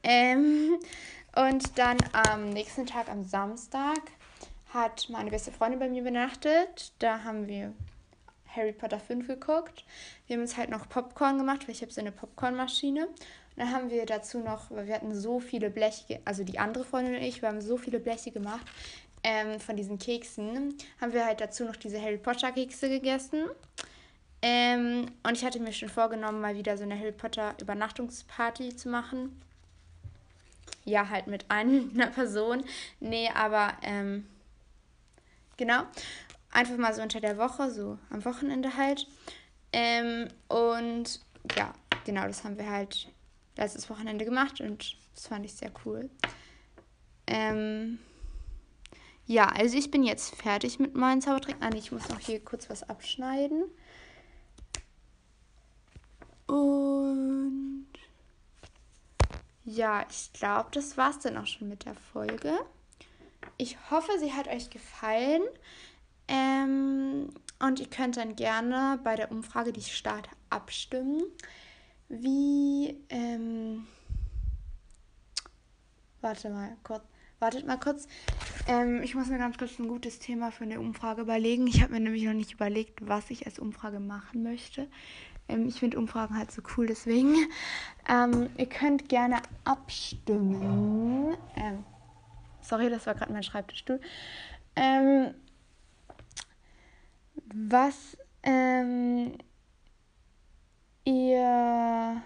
Ähm, 0.02 0.78
und 1.36 1.78
dann 1.78 1.98
am 2.12 2.50
nächsten 2.50 2.86
Tag, 2.86 3.08
am 3.08 3.24
Samstag, 3.24 4.00
hat 4.72 5.08
meine 5.10 5.30
beste 5.30 5.52
Freundin 5.52 5.80
bei 5.80 5.88
mir 5.88 6.00
übernachtet. 6.00 6.92
Da 7.00 7.24
haben 7.24 7.48
wir 7.48 7.74
Harry 8.54 8.72
Potter 8.72 9.00
5 9.00 9.26
geguckt. 9.26 9.84
Wir 10.26 10.36
haben 10.36 10.42
uns 10.42 10.56
halt 10.56 10.70
noch 10.70 10.88
Popcorn 10.88 11.38
gemacht, 11.38 11.66
weil 11.66 11.74
ich 11.74 11.82
habe 11.82 11.92
so 11.92 12.00
eine 12.00 12.12
Popcornmaschine. 12.12 13.08
Dann 13.56 13.72
haben 13.72 13.90
wir 13.90 14.06
dazu 14.06 14.38
noch, 14.38 14.70
weil 14.70 14.86
wir 14.86 14.94
hatten 14.94 15.14
so 15.14 15.40
viele 15.40 15.70
Bleche, 15.70 16.20
also 16.24 16.44
die 16.44 16.58
andere 16.58 16.84
Freundin 16.84 17.14
und 17.16 17.22
ich, 17.22 17.42
wir 17.42 17.48
haben 17.48 17.60
so 17.60 17.76
viele 17.76 18.00
Bleche 18.00 18.30
gemacht 18.30 18.66
ähm, 19.22 19.60
von 19.60 19.76
diesen 19.76 19.98
Keksen, 19.98 20.74
haben 21.00 21.12
wir 21.12 21.24
halt 21.26 21.40
dazu 21.40 21.64
noch 21.64 21.76
diese 21.76 22.00
Harry 22.00 22.16
Potter 22.16 22.52
Kekse 22.52 22.88
gegessen. 22.88 23.44
Ähm, 24.42 25.06
und 25.22 25.36
ich 25.36 25.44
hatte 25.44 25.60
mir 25.60 25.72
schon 25.72 25.90
vorgenommen, 25.90 26.40
mal 26.40 26.56
wieder 26.56 26.78
so 26.78 26.84
eine 26.84 26.98
Harry 26.98 27.12
Potter 27.12 27.54
Übernachtungsparty 27.60 28.74
zu 28.74 28.88
machen. 28.88 29.40
Ja, 30.84 31.10
halt 31.10 31.26
mit 31.26 31.44
einer 31.50 32.06
Person. 32.14 32.64
Nee, 33.00 33.28
aber 33.34 33.74
ähm, 33.82 34.26
genau. 35.58 35.82
Einfach 36.52 36.76
mal 36.76 36.94
so 36.94 37.02
unter 37.02 37.20
der 37.20 37.38
Woche, 37.38 37.70
so 37.70 37.98
am 38.10 38.24
Wochenende 38.24 38.76
halt. 38.76 39.06
Ähm, 39.72 40.28
und 40.48 41.20
ja, 41.56 41.72
genau, 42.04 42.26
das 42.26 42.44
haben 42.44 42.58
wir 42.58 42.68
halt 42.68 43.08
letztes 43.56 43.88
Wochenende 43.88 44.24
gemacht 44.24 44.60
und 44.60 44.96
das 45.14 45.28
fand 45.28 45.44
ich 45.44 45.54
sehr 45.54 45.70
cool. 45.84 46.10
Ähm, 47.26 47.98
ja, 49.26 49.46
also 49.46 49.76
ich 49.76 49.92
bin 49.92 50.02
jetzt 50.02 50.34
fertig 50.34 50.80
mit 50.80 50.96
meinen 50.96 51.22
Zaubertränken. 51.22 51.62
Ah, 51.62 51.76
ich 51.76 51.92
muss 51.92 52.08
noch 52.08 52.18
hier 52.18 52.42
kurz 52.44 52.68
was 52.68 52.82
abschneiden. 52.88 53.64
Und 56.48 57.86
ja, 59.64 60.04
ich 60.10 60.32
glaube, 60.32 60.70
das 60.72 60.96
war 60.96 61.10
es 61.10 61.20
dann 61.20 61.36
auch 61.36 61.46
schon 61.46 61.68
mit 61.68 61.84
der 61.84 61.94
Folge. 61.94 62.52
Ich 63.56 63.76
hoffe, 63.90 64.10
sie 64.18 64.32
hat 64.32 64.48
euch 64.48 64.68
gefallen. 64.68 65.42
Ähm, 66.30 67.28
und 67.58 67.80
ihr 67.80 67.90
könnt 67.90 68.16
dann 68.16 68.36
gerne 68.36 68.98
bei 69.04 69.16
der 69.16 69.30
Umfrage, 69.30 69.72
die 69.72 69.80
ich 69.80 69.94
starte, 69.94 70.30
abstimmen 70.48 71.22
wie, 72.10 72.96
ähm, 73.08 73.86
warte 76.20 76.50
mal 76.50 76.76
kurz, 76.82 77.04
wartet 77.38 77.66
mal 77.66 77.78
kurz. 77.78 78.08
Ähm, 78.66 79.02
ich 79.02 79.14
muss 79.14 79.28
mir 79.28 79.38
ganz 79.38 79.56
kurz 79.56 79.78
ein 79.78 79.88
gutes 79.88 80.18
Thema 80.18 80.50
für 80.50 80.64
eine 80.64 80.80
Umfrage 80.80 81.22
überlegen. 81.22 81.66
Ich 81.68 81.82
habe 81.82 81.92
mir 81.92 82.00
nämlich 82.00 82.24
noch 82.24 82.34
nicht 82.34 82.52
überlegt, 82.52 83.06
was 83.08 83.30
ich 83.30 83.46
als 83.46 83.58
Umfrage 83.58 84.00
machen 84.00 84.42
möchte. 84.42 84.88
Ähm, 85.48 85.68
ich 85.68 85.78
finde 85.78 85.98
Umfragen 85.98 86.36
halt 86.36 86.50
so 86.50 86.62
cool, 86.76 86.86
deswegen. 86.86 87.34
Ähm, 88.08 88.50
ihr 88.56 88.68
könnt 88.68 89.08
gerne 89.08 89.36
abstimmen. 89.64 91.36
Ähm, 91.54 91.84
sorry, 92.60 92.90
das 92.90 93.06
war 93.06 93.14
gerade 93.14 93.32
mein 93.32 93.44
Schreibtischstuhl. 93.44 94.00
Was 97.54 98.16
ähm, 98.42 99.32
ihr. 101.04 102.22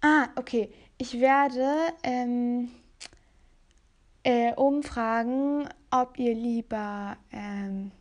Ah, 0.00 0.28
okay. 0.36 0.72
Ich 0.98 1.20
werde 1.20 1.92
ähm, 2.02 2.70
äh, 4.24 4.52
umfragen, 4.54 5.68
ob 5.90 6.18
ihr 6.18 6.34
lieber 6.34 7.16
ähm, 7.32 7.92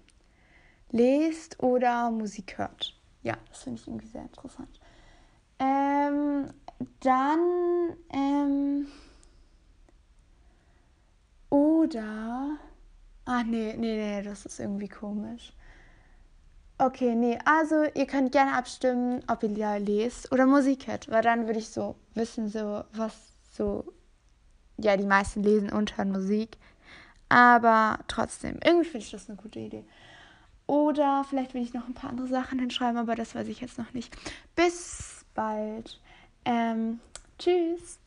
lest 0.92 1.62
oder 1.62 2.10
Musik 2.12 2.58
hört. 2.58 2.98
Ja, 3.24 3.38
das 3.50 3.64
finde 3.64 3.82
ich 3.82 3.88
irgendwie 3.88 4.08
sehr 4.08 4.24
interessant. 4.24 4.80
Ähm, 5.60 6.50
dann 7.00 7.96
ähm, 8.10 8.88
oder 11.50 12.58
ah 13.26 13.44
nee, 13.44 13.76
nee, 13.78 13.98
nee, 13.98 14.22
das 14.22 14.46
ist 14.46 14.60
irgendwie 14.60 14.88
komisch. 14.88 15.54
Okay, 16.80 17.16
nee, 17.16 17.40
also 17.44 17.86
ihr 17.96 18.06
könnt 18.06 18.32
gerne 18.32 18.54
abstimmen, 18.54 19.24
ob 19.28 19.42
ihr 19.42 19.50
Lieder 19.50 19.80
lest 19.80 20.32
oder 20.32 20.46
Musik 20.46 20.86
hört, 20.88 21.10
weil 21.10 21.24
dann 21.24 21.48
würde 21.48 21.60
ich 21.60 21.70
so 21.70 21.96
wissen, 22.14 22.50
so 22.50 22.84
was 22.94 23.14
so, 23.52 23.92
ja, 24.78 24.96
die 24.96 25.08
meisten 25.08 25.42
lesen 25.42 25.72
und 25.72 25.98
hören 25.98 26.12
Musik. 26.12 26.58
Aber 27.30 28.00
trotzdem, 28.08 28.60
irgendwie 28.64 28.86
finde 28.86 29.06
ich 29.06 29.12
das 29.12 29.28
eine 29.28 29.38
gute 29.38 29.60
Idee. 29.60 29.86
Oder 30.68 31.26
vielleicht 31.28 31.54
will 31.54 31.64
ich 31.64 31.74
noch 31.74 31.88
ein 31.88 31.94
paar 31.96 32.12
andere 32.12 32.28
Sachen 32.28 32.60
hinschreiben, 32.60 32.98
aber 32.98 33.16
das 33.16 33.34
weiß 33.34 33.48
ich 33.48 33.62
jetzt 33.62 33.80
noch 33.80 33.94
nicht. 33.94 34.16
Bis 34.56 35.26
bald. 35.34 36.00
Ähm, 36.46 37.00
tschüss. 37.40 38.00